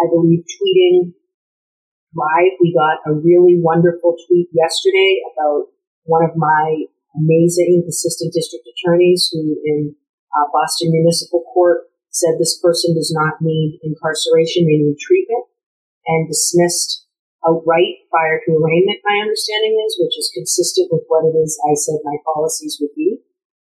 I 0.02 0.10
believe, 0.10 0.42
tweeting 0.42 1.14
live. 2.18 2.58
We 2.60 2.74
got 2.74 3.06
a 3.06 3.14
really 3.14 3.62
wonderful 3.62 4.18
tweet 4.26 4.50
yesterday 4.52 5.22
about 5.32 5.70
one 6.10 6.26
of 6.26 6.34
my 6.36 6.90
amazing 7.14 7.86
assistant 7.88 8.34
district 8.34 8.66
attorneys 8.66 9.30
who 9.32 9.58
in 9.64 9.96
uh, 10.34 10.50
Boston 10.52 10.92
Municipal 10.92 11.46
Court 11.54 11.86
said 12.10 12.42
this 12.42 12.58
person 12.58 12.98
does 12.98 13.14
not 13.14 13.38
need 13.42 13.80
incarceration, 13.86 14.66
they 14.66 14.82
need 14.82 14.98
treatment, 14.98 15.46
and 16.10 16.28
dismissed 16.28 17.06
outright 17.46 18.02
prior 18.10 18.42
to 18.42 18.58
arraignment, 18.58 19.06
my 19.06 19.22
understanding 19.22 19.78
is, 19.86 19.98
which 20.02 20.18
is 20.18 20.34
consistent 20.34 20.90
with 20.90 21.06
what 21.08 21.24
it 21.24 21.38
is 21.38 21.54
I 21.70 21.78
said 21.78 22.02
my 22.04 22.18
policies 22.34 22.78
would 22.82 22.94
be. 22.96 23.22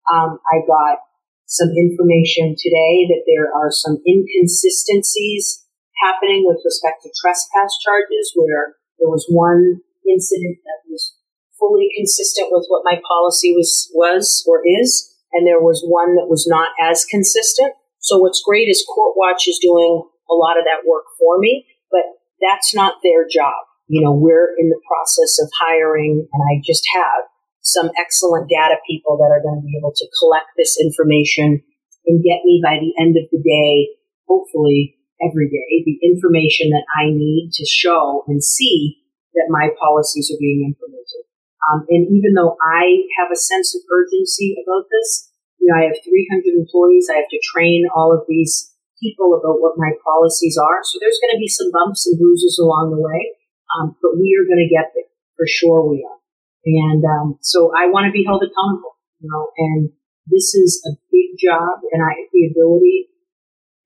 Um, 0.08 0.40
I 0.48 0.64
got 0.64 1.04
some 1.48 1.72
information 1.72 2.52
today 2.60 3.08
that 3.08 3.24
there 3.24 3.48
are 3.48 3.72
some 3.72 3.96
inconsistencies 4.04 5.64
happening 6.04 6.44
with 6.44 6.60
respect 6.60 7.02
to 7.02 7.10
trespass 7.16 7.72
charges 7.80 8.32
where 8.36 8.76
there 9.00 9.08
was 9.08 9.24
one 9.32 9.80
incident 10.04 10.60
that 10.68 10.84
was 10.92 11.16
fully 11.58 11.88
consistent 11.96 12.48
with 12.52 12.68
what 12.68 12.84
my 12.84 13.00
policy 13.00 13.56
was, 13.56 13.90
was 13.96 14.44
or 14.46 14.60
is, 14.62 15.08
and 15.32 15.46
there 15.46 15.60
was 15.60 15.82
one 15.88 16.16
that 16.16 16.28
was 16.28 16.46
not 16.46 16.68
as 16.76 17.08
consistent. 17.08 17.72
So 17.98 18.18
what's 18.18 18.44
great 18.44 18.68
is 18.68 18.84
Court 18.84 19.16
Watch 19.16 19.48
is 19.48 19.58
doing 19.58 20.04
a 20.30 20.34
lot 20.34 20.58
of 20.60 20.64
that 20.64 20.86
work 20.86 21.04
for 21.18 21.38
me, 21.38 21.66
but 21.90 22.04
that's 22.40 22.74
not 22.74 23.00
their 23.02 23.26
job. 23.26 23.64
You 23.88 24.04
know, 24.04 24.12
we're 24.12 24.52
in 24.58 24.68
the 24.68 24.80
process 24.86 25.40
of 25.40 25.48
hiring, 25.64 26.28
and 26.30 26.42
I 26.52 26.60
just 26.62 26.84
have 26.94 27.24
some 27.68 27.92
excellent 28.00 28.48
data 28.48 28.80
people 28.88 29.20
that 29.20 29.28
are 29.28 29.44
going 29.44 29.60
to 29.60 29.66
be 29.66 29.76
able 29.76 29.92
to 29.92 30.06
collect 30.18 30.48
this 30.56 30.80
information 30.80 31.60
and 32.06 32.24
get 32.24 32.44
me 32.44 32.60
by 32.64 32.80
the 32.80 32.92
end 32.96 33.20
of 33.20 33.28
the 33.28 33.40
day, 33.44 33.92
hopefully 34.24 34.96
every 35.20 35.50
day, 35.50 35.84
the 35.84 35.98
information 36.02 36.70
that 36.70 36.86
I 36.96 37.10
need 37.10 37.50
to 37.54 37.66
show 37.66 38.24
and 38.26 38.42
see 38.42 39.02
that 39.34 39.52
my 39.52 39.68
policies 39.78 40.30
are 40.32 40.40
being 40.40 40.64
implemented. 40.64 41.24
Um, 41.68 41.84
and 41.90 42.08
even 42.08 42.32
though 42.32 42.56
I 42.62 43.04
have 43.20 43.28
a 43.28 43.36
sense 43.36 43.74
of 43.74 43.82
urgency 43.92 44.56
about 44.62 44.88
this, 44.88 45.28
you 45.58 45.68
know, 45.68 45.76
I 45.76 45.90
have 45.90 46.00
300 46.00 46.54
employees. 46.54 47.10
I 47.10 47.20
have 47.20 47.30
to 47.30 47.40
train 47.42 47.84
all 47.94 48.14
of 48.14 48.24
these 48.28 48.72
people 49.02 49.34
about 49.34 49.60
what 49.60 49.78
my 49.78 49.90
policies 50.02 50.58
are. 50.58 50.80
So 50.82 50.98
there's 50.98 51.18
going 51.22 51.34
to 51.34 51.42
be 51.42 51.50
some 51.50 51.70
bumps 51.70 52.06
and 52.06 52.18
bruises 52.18 52.58
along 52.58 52.94
the 52.94 53.02
way, 53.02 53.34
um, 53.76 53.94
but 54.02 54.18
we 54.18 54.34
are 54.38 54.46
going 54.46 54.62
to 54.62 54.70
get 54.70 54.90
there 54.94 55.10
for 55.38 55.46
sure. 55.46 55.86
We 55.86 56.02
are, 56.02 56.17
and 56.64 57.02
um, 57.04 57.38
so 57.40 57.72
I 57.76 57.88
want 57.88 58.06
to 58.06 58.12
be 58.12 58.24
held 58.24 58.42
accountable. 58.42 58.96
You 59.20 59.30
know, 59.30 59.50
and 59.56 59.90
this 60.26 60.54
is 60.54 60.82
a 60.86 60.94
big 61.10 61.38
job, 61.38 61.82
and 61.92 62.02
I 62.02 62.12
have 62.18 62.30
the 62.32 62.50
ability 62.50 63.08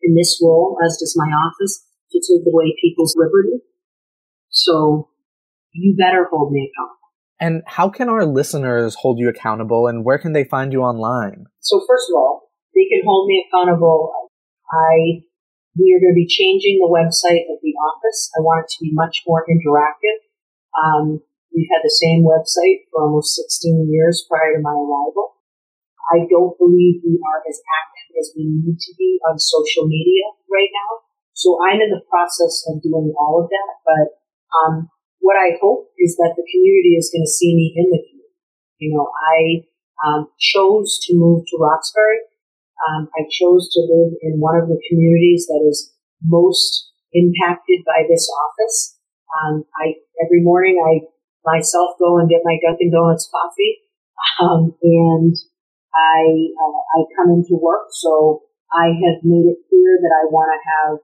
in 0.02 0.14
this 0.14 0.40
role, 0.42 0.76
as 0.84 0.98
does 0.98 1.14
my 1.16 1.30
office, 1.30 1.84
to 2.10 2.18
take 2.18 2.46
away 2.46 2.74
people's 2.82 3.14
liberty. 3.16 3.64
So 4.50 5.08
you 5.72 5.96
better 5.96 6.28
hold 6.30 6.52
me 6.52 6.70
accountable. 6.70 7.02
And 7.40 7.62
how 7.66 7.88
can 7.88 8.08
our 8.08 8.24
listeners 8.24 8.94
hold 8.94 9.18
you 9.18 9.28
accountable 9.28 9.88
and 9.88 10.04
where 10.04 10.18
can 10.18 10.32
they 10.32 10.44
find 10.44 10.72
you 10.72 10.82
online? 10.82 11.46
So 11.60 11.82
first 11.88 12.06
of 12.10 12.14
all, 12.14 12.52
they 12.74 12.86
can 12.86 13.02
hold 13.04 13.26
me 13.26 13.44
accountable. 13.48 14.12
I, 14.70 15.26
we 15.76 15.90
are 15.90 16.00
going 16.00 16.14
to 16.14 16.20
be 16.22 16.28
changing 16.28 16.78
the 16.78 16.86
website 16.86 17.42
of 17.50 17.58
the 17.62 17.74
office. 17.82 18.30
I 18.38 18.40
want 18.42 18.64
it 18.64 18.70
to 18.76 18.84
be 18.84 18.90
much 18.92 19.22
more 19.26 19.44
interactive. 19.48 20.22
Um, 20.78 21.20
we've 21.52 21.70
had 21.70 21.84
the 21.84 21.92
same 21.92 22.24
website 22.24 22.88
for 22.90 23.04
almost 23.04 23.36
16 23.36 23.88
years 23.88 24.24
prior 24.28 24.56
to 24.56 24.60
my 24.64 24.72
arrival. 24.72 25.36
I 26.12 26.26
don't 26.28 26.58
believe 26.58 27.00
we 27.04 27.16
are 27.22 27.40
as 27.46 27.60
active 27.62 28.08
as 28.18 28.32
we 28.36 28.44
need 28.48 28.76
to 28.76 28.92
be 28.98 29.20
on 29.28 29.38
social 29.38 29.86
media 29.86 30.28
right 30.50 30.68
now. 30.72 31.06
So 31.32 31.56
I'm 31.62 31.80
in 31.80 31.88
the 31.88 32.04
process 32.10 32.66
of 32.68 32.82
doing 32.82 33.14
all 33.16 33.40
of 33.40 33.48
that, 33.48 33.72
but 33.86 34.06
um, 34.52 34.74
what 35.20 35.38
I 35.38 35.56
hope 35.62 35.94
is 35.96 36.16
that 36.18 36.34
the 36.36 36.44
community 36.44 36.98
is 36.98 37.08
going 37.08 37.24
to 37.24 37.30
see 37.30 37.54
me 37.54 37.72
in 37.78 37.88
the 37.88 38.02
community. 38.02 38.36
You 38.78 38.90
know, 38.98 39.08
I 39.08 39.64
um, 40.04 40.28
chose 40.38 40.98
to 41.06 41.14
move 41.14 41.46
to 41.46 41.56
Roxbury. 41.56 42.26
Um, 42.90 43.08
I 43.14 43.22
chose 43.30 43.70
to 43.72 43.80
live 43.86 44.18
in 44.20 44.42
one 44.42 44.58
of 44.58 44.68
the 44.68 44.82
communities 44.90 45.46
that 45.46 45.62
is 45.62 45.94
most 46.20 46.90
impacted 47.14 47.86
by 47.86 48.02
this 48.10 48.26
office. 48.26 48.98
Um, 49.40 49.64
I 49.78 49.94
every 50.20 50.42
morning 50.42 50.82
I 50.82 51.06
myself 51.44 51.98
go 51.98 52.18
and 52.18 52.28
get 52.30 52.46
my 52.46 52.58
Dunkin' 52.62 52.90
Donuts 52.90 53.28
coffee, 53.30 53.86
um, 54.40 54.74
and 54.82 55.34
I 55.94 56.22
uh, 56.56 56.80
I 56.96 56.98
come 57.18 57.30
into 57.34 57.58
work. 57.60 57.92
So 57.92 58.46
I 58.72 58.88
have 58.92 59.20
made 59.22 59.50
it 59.52 59.60
clear 59.68 60.00
that 60.00 60.14
I 60.16 60.30
want 60.32 60.48
to 60.54 60.60
have 60.62 60.94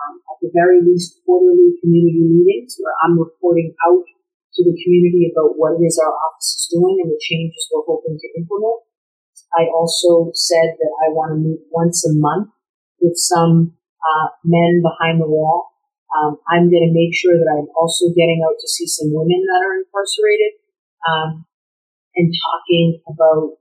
um, 0.00 0.14
at 0.30 0.38
the 0.40 0.50
very 0.54 0.80
least 0.80 1.20
quarterly 1.26 1.76
community 1.82 2.22
meetings 2.22 2.78
where 2.78 2.94
I'm 3.02 3.18
reporting 3.18 3.74
out 3.84 4.06
to 4.54 4.60
the 4.66 4.74
community 4.74 5.30
about 5.30 5.54
what 5.58 5.78
it 5.78 5.82
is 5.82 5.98
our 5.98 6.10
office 6.10 6.54
is 6.58 6.70
doing 6.70 6.98
and 7.02 7.10
the 7.10 7.20
changes 7.22 7.66
we're 7.70 7.86
hoping 7.86 8.18
to 8.18 8.28
implement. 8.38 8.86
I 9.54 9.66
also 9.70 10.30
said 10.34 10.78
that 10.78 10.92
I 11.06 11.10
want 11.10 11.34
to 11.34 11.38
meet 11.38 11.62
once 11.70 12.06
a 12.06 12.14
month 12.14 12.50
with 13.00 13.14
some 13.16 13.74
uh, 13.98 14.28
men 14.44 14.82
behind 14.82 15.20
the 15.20 15.26
wall. 15.26 15.70
Um, 16.10 16.42
I'm 16.50 16.66
going 16.70 16.86
to 16.86 16.94
make 16.94 17.14
sure 17.14 17.38
that 17.38 17.50
I'm 17.50 17.70
also 17.78 18.10
getting 18.10 18.42
out 18.42 18.58
to 18.58 18.68
see 18.68 18.86
some 18.86 19.14
women 19.14 19.46
that 19.46 19.62
are 19.62 19.78
incarcerated 19.78 20.52
um, 21.06 21.46
and 22.16 22.28
talking 22.34 22.98
about 23.06 23.60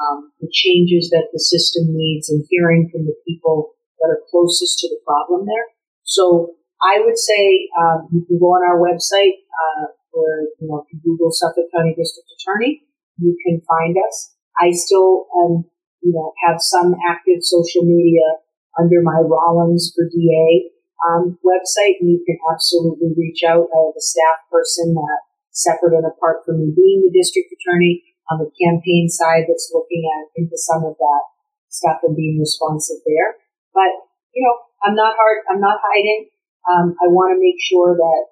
um, 0.00 0.32
the 0.40 0.48
changes 0.48 1.10
that 1.12 1.28
the 1.32 1.40
system 1.40 1.92
needs 1.92 2.30
and 2.30 2.44
hearing 2.48 2.88
from 2.88 3.04
the 3.04 3.16
people 3.28 3.76
that 4.00 4.08
are 4.08 4.24
closest 4.30 4.78
to 4.80 4.88
the 4.88 5.00
problem 5.04 5.44
there. 5.44 5.68
So 6.02 6.56
I 6.80 7.04
would 7.04 7.18
say 7.18 7.68
um, 7.76 8.08
you 8.12 8.24
can 8.24 8.40
go 8.40 8.56
on 8.56 8.64
our 8.64 8.80
website 8.80 9.44
uh, 9.52 9.92
where 10.12 10.48
you 10.58 10.68
know 10.68 10.80
if 10.80 10.88
you 10.92 11.00
Google 11.04 11.30
Suffolk 11.30 11.68
County 11.76 11.94
District 11.94 12.28
Attorney, 12.40 12.82
you 13.18 13.36
can 13.44 13.60
find 13.68 13.96
us. 14.08 14.34
I 14.56 14.72
still 14.72 15.28
um, 15.36 15.64
you 16.00 16.12
know 16.12 16.32
have 16.48 16.56
some 16.58 16.96
active 17.08 17.44
social 17.44 17.84
media 17.84 18.24
under 18.80 19.02
my 19.02 19.20
Rollins 19.20 19.92
for 19.94 20.08
DA 20.08 20.72
um, 21.06 21.38
website, 21.40 22.00
and 22.00 22.10
you 22.12 22.20
can 22.26 22.36
absolutely 22.52 23.12
reach 23.16 23.40
out. 23.46 23.68
I 23.72 23.78
have 23.88 23.96
a 23.96 24.04
staff 24.04 24.44
person 24.52 24.94
that 24.94 25.20
separate 25.50 25.96
and 25.96 26.06
apart 26.06 26.44
from 26.44 26.60
me 26.60 26.72
being 26.74 27.02
the 27.02 27.12
district 27.12 27.50
attorney 27.52 28.04
on 28.30 28.38
the 28.38 28.50
campaign 28.54 29.10
side 29.10 29.44
that's 29.48 29.72
looking 29.74 30.06
at 30.06 30.30
into 30.38 30.54
some 30.54 30.86
of 30.86 30.94
that 30.94 31.22
stuff 31.68 32.00
and 32.06 32.14
being 32.14 32.38
responsive 32.38 33.02
there. 33.06 33.40
But 33.74 33.90
you 34.34 34.46
know, 34.46 34.54
I'm 34.86 34.94
not 34.94 35.16
hard. 35.18 35.42
I'm 35.50 35.60
not 35.60 35.82
hiding. 35.82 36.30
Um, 36.68 36.94
I 37.02 37.08
want 37.10 37.34
to 37.34 37.42
make 37.42 37.58
sure 37.58 37.96
that 37.96 38.22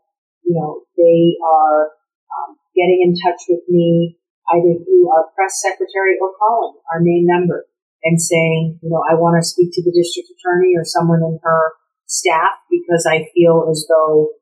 you 0.45 0.55
know 0.55 0.85
they 0.95 1.37
are 1.43 1.97
um, 2.31 2.57
getting 2.77 3.03
in 3.03 3.13
touch 3.19 3.49
with 3.49 3.65
me 3.69 4.19
either 4.55 4.81
through 4.81 5.11
our 5.13 5.29
press 5.35 5.61
secretary 5.61 6.17
or 6.21 6.33
calling 6.39 6.79
our 6.93 7.01
main 7.01 7.27
number 7.29 7.67
and 8.05 8.21
saying, 8.21 8.79
you 8.81 8.89
know, 8.89 9.03
I 9.05 9.15
want 9.15 9.37
to 9.37 9.45
speak 9.45 9.71
to 9.75 9.83
the 9.83 9.93
district 9.93 10.31
attorney 10.33 10.73
or 10.77 10.85
someone 10.85 11.21
in 11.21 11.39
her 11.43 11.63
staff 12.09 12.65
because 12.73 13.05
I 13.05 13.29
feel 13.37 13.69
as 13.71 13.85
though, 13.89 14.33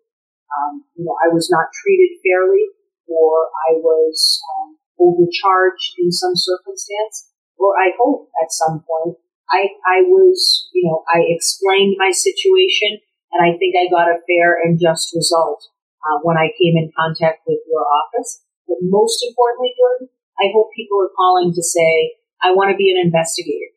um, 0.55 0.87
you 0.95 1.05
know, 1.05 1.19
I 1.19 1.35
was 1.35 1.51
not 1.51 1.75
treated 1.75 2.23
fairly 2.23 2.71
or 3.11 3.51
I 3.69 3.79
was 3.83 4.41
um, 4.57 4.79
overcharged 4.99 5.99
in 5.99 6.11
some 6.11 6.35
circumstance, 6.35 7.31
or 7.59 7.79
I 7.79 7.95
hope 7.99 8.31
at 8.43 8.51
some 8.51 8.83
point 8.83 9.19
I, 9.51 9.75
I 9.87 10.03
was, 10.07 10.71
you 10.73 10.87
know, 10.89 11.03
I 11.11 11.27
explained 11.27 11.97
my 11.99 12.11
situation 12.11 13.03
and 13.35 13.43
I 13.43 13.59
think 13.59 13.75
I 13.75 13.91
got 13.91 14.11
a 14.11 14.23
fair 14.27 14.59
and 14.63 14.81
just 14.81 15.15
result 15.15 15.67
uh, 16.03 16.19
when 16.23 16.39
I 16.39 16.55
came 16.55 16.79
in 16.79 16.95
contact 16.95 17.47
with 17.47 17.59
your 17.67 17.83
office. 17.83 18.43
But 18.67 18.79
most 18.83 19.23
importantly, 19.27 19.75
Jordan, 19.79 20.09
I 20.39 20.51
hope 20.55 20.71
people 20.75 20.99
are 21.03 21.15
calling 21.15 21.55
to 21.55 21.63
say, 21.63 22.19
I 22.43 22.55
want 22.55 22.71
to 22.71 22.77
be 22.77 22.91
an 22.91 23.03
investigator. 23.03 23.75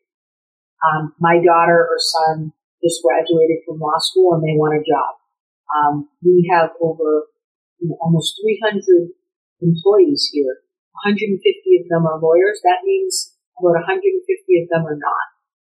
Um, 0.80 1.14
my 1.20 1.38
daughter 1.42 1.86
or 1.86 1.98
son 1.98 2.52
just 2.80 3.04
graduated 3.04 3.62
from 3.64 3.80
law 3.80 4.00
school 4.00 4.34
and 4.34 4.42
they 4.42 4.56
want 4.56 4.76
a 4.76 4.84
job. 4.84 5.20
Um, 5.70 5.94
we 6.24 6.48
have 6.50 6.74
over 6.80 7.30
you 7.78 7.88
know, 7.88 7.98
almost 8.00 8.40
300 8.40 9.12
employees 9.62 10.28
here. 10.32 10.64
150 11.06 11.38
of 11.40 11.84
them 11.88 12.04
are 12.04 12.20
lawyers. 12.20 12.60
That 12.64 12.84
means 12.84 13.36
about 13.56 13.78
150 13.86 14.20
of 14.20 14.66
them 14.68 14.84
are 14.84 14.98
not. 14.98 15.26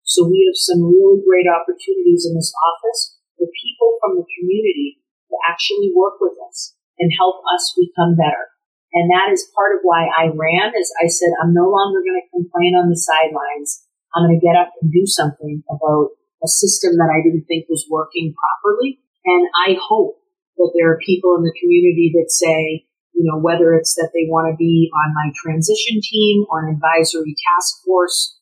So 0.08 0.24
we 0.24 0.48
have 0.48 0.56
some 0.56 0.88
really 0.88 1.20
great 1.24 1.52
opportunities 1.52 2.24
in 2.24 2.36
this 2.36 2.54
office 2.56 3.20
for 3.36 3.48
people 3.52 4.00
from 4.00 4.16
the 4.16 4.28
community 4.40 5.04
to 5.28 5.36
actually 5.44 5.92
work 5.92 6.24
with 6.24 6.40
us 6.48 6.76
and 6.96 7.12
help 7.20 7.44
us 7.44 7.76
become 7.76 8.16
better. 8.16 8.56
And 8.96 9.12
that 9.12 9.30
is 9.36 9.52
part 9.52 9.76
of 9.76 9.84
why 9.84 10.08
I 10.08 10.32
ran 10.32 10.72
is 10.80 10.90
I 10.96 11.12
said, 11.12 11.36
I'm 11.38 11.54
no 11.54 11.68
longer 11.68 12.00
going 12.00 12.24
to 12.24 12.34
complain 12.34 12.74
on 12.80 12.90
the 12.90 12.98
sidelines. 12.98 13.84
I'm 14.16 14.26
going 14.26 14.40
to 14.40 14.46
get 14.46 14.56
up 14.56 14.72
and 14.82 14.90
do 14.90 15.04
something 15.06 15.62
about 15.70 16.17
a 16.44 16.48
system 16.48 16.98
that 16.98 17.10
I 17.12 17.24
didn't 17.24 17.46
think 17.46 17.66
was 17.70 17.88
working 17.90 18.34
properly. 18.34 19.00
And 19.26 19.48
I 19.68 19.78
hope 19.82 20.18
that 20.58 20.72
there 20.76 20.92
are 20.92 21.00
people 21.06 21.36
in 21.36 21.44
the 21.44 21.56
community 21.60 22.14
that 22.16 22.32
say, 22.32 22.86
you 23.14 23.26
know, 23.26 23.40
whether 23.40 23.74
it's 23.74 23.96
that 23.96 24.12
they 24.14 24.30
want 24.30 24.52
to 24.52 24.56
be 24.56 24.90
on 24.94 25.14
my 25.14 25.34
transition 25.36 26.00
team 26.02 26.46
or 26.50 26.66
an 26.66 26.74
advisory 26.76 27.36
task 27.36 27.84
force 27.86 28.38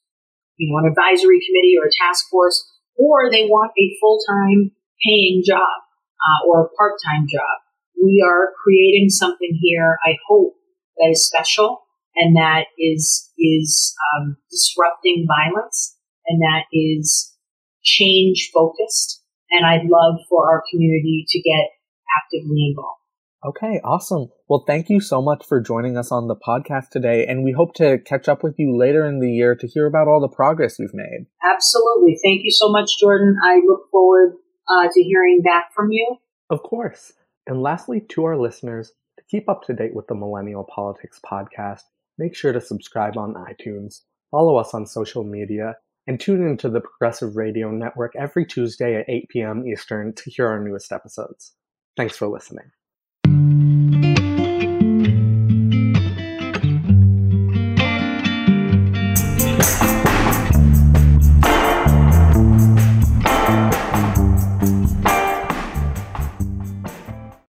you 0.58 0.72
know, 0.72 0.80
an 0.80 0.90
advisory 0.90 1.40
committee 1.40 1.76
or 1.80 1.88
a 1.88 1.98
task 2.06 2.26
force, 2.30 2.64
or 2.96 3.30
they 3.30 3.46
want 3.46 3.72
a 3.78 3.96
full-time 4.00 4.72
paying 5.06 5.44
job 5.46 5.60
uh, 5.60 6.48
or 6.48 6.66
a 6.66 6.70
part-time 6.78 7.28
job. 7.30 7.56
We 8.02 8.24
are 8.26 8.54
creating 8.64 9.10
something 9.10 9.58
here. 9.62 9.98
I 10.06 10.16
hope 10.28 10.56
that 10.98 11.10
is 11.12 11.28
special 11.28 11.84
and 12.16 12.36
that 12.38 12.68
is 12.80 13.30
is 13.38 13.94
um, 14.16 14.38
disrupting 14.50 15.28
violence 15.28 15.98
and 16.26 16.42
that 16.42 16.64
is 16.72 17.35
change 17.86 18.50
focused. 18.54 19.24
And 19.52 19.66
I'd 19.66 19.88
love 19.88 20.20
for 20.28 20.50
our 20.50 20.64
community 20.70 21.26
to 21.30 21.42
get 21.42 21.70
actively 22.18 22.68
involved. 22.70 23.00
Okay, 23.46 23.80
awesome. 23.84 24.30
Well, 24.50 24.64
thank 24.66 24.90
you 24.90 25.00
so 25.00 25.22
much 25.22 25.46
for 25.46 25.62
joining 25.62 25.98
us 25.98 26.12
on 26.12 26.28
the 26.28 26.36
podcast 26.36 26.90
today, 26.90 27.28
and 27.28 27.44
we 27.44 27.52
hope 27.52 27.76
to 27.76 28.00
catch 28.00 28.28
up 28.28 28.44
with 28.44 28.56
you 28.58 28.76
later 28.76 29.06
in 29.06 29.20
the 29.20 29.30
year 29.30 29.54
to 29.56 29.68
hear 29.68 29.86
about 29.86 30.08
all 30.08 30.20
the 30.20 30.36
progress 30.36 30.80
you've 30.80 30.96
made. 30.96 31.28
Absolutely. 31.44 32.18
Thank 32.24 32.42
you 32.44 32.50
so 32.50 32.72
much, 32.72 33.00
Jordan. 33.00 33.36
I 33.46 33.62
look 33.68 33.92
forward 33.92 34.34
uh, 34.68 34.88
to 34.92 35.04
hearing 35.04 35.44
back 35.44 35.66
from 35.76 35.92
you. 35.92 36.18
Of 36.50 36.64
course. 36.64 37.14
And 37.46 37.62
lastly, 37.62 38.02
to 38.10 38.24
our 38.24 38.36
listeners, 38.36 38.94
to 39.20 39.24
keep 39.30 39.48
up 39.48 39.64
to 39.68 39.74
date 39.74 39.94
with 39.94 40.08
the 40.08 40.16
Millennial 40.16 40.64
Politics 40.64 41.20
podcast, 41.24 41.82
make 42.18 42.36
sure 42.36 42.52
to 42.52 42.62
subscribe 42.62 43.16
on 43.16 43.36
iTunes, 43.36 44.02
follow 44.32 44.58
us 44.58 44.74
on 44.74 44.88
social 44.88 45.24
media, 45.24 45.76
and 46.08 46.20
tune 46.20 46.48
into 46.48 46.70
the 46.70 46.82
Progressive 46.82 47.36
Radio 47.36 47.72
Network 47.72 48.16
every 48.16 48.46
Tuesday 48.46 48.96
at 48.96 49.10
8 49.10 49.30
p.m. 49.30 49.68
Eastern 49.68 50.14
to 50.14 50.30
hear 50.30 50.48
our 50.48 50.60
newest 50.60 50.92
episodes. 50.92 51.54
Thanks 51.98 52.18
for 52.18 52.28
listening. 52.28 52.72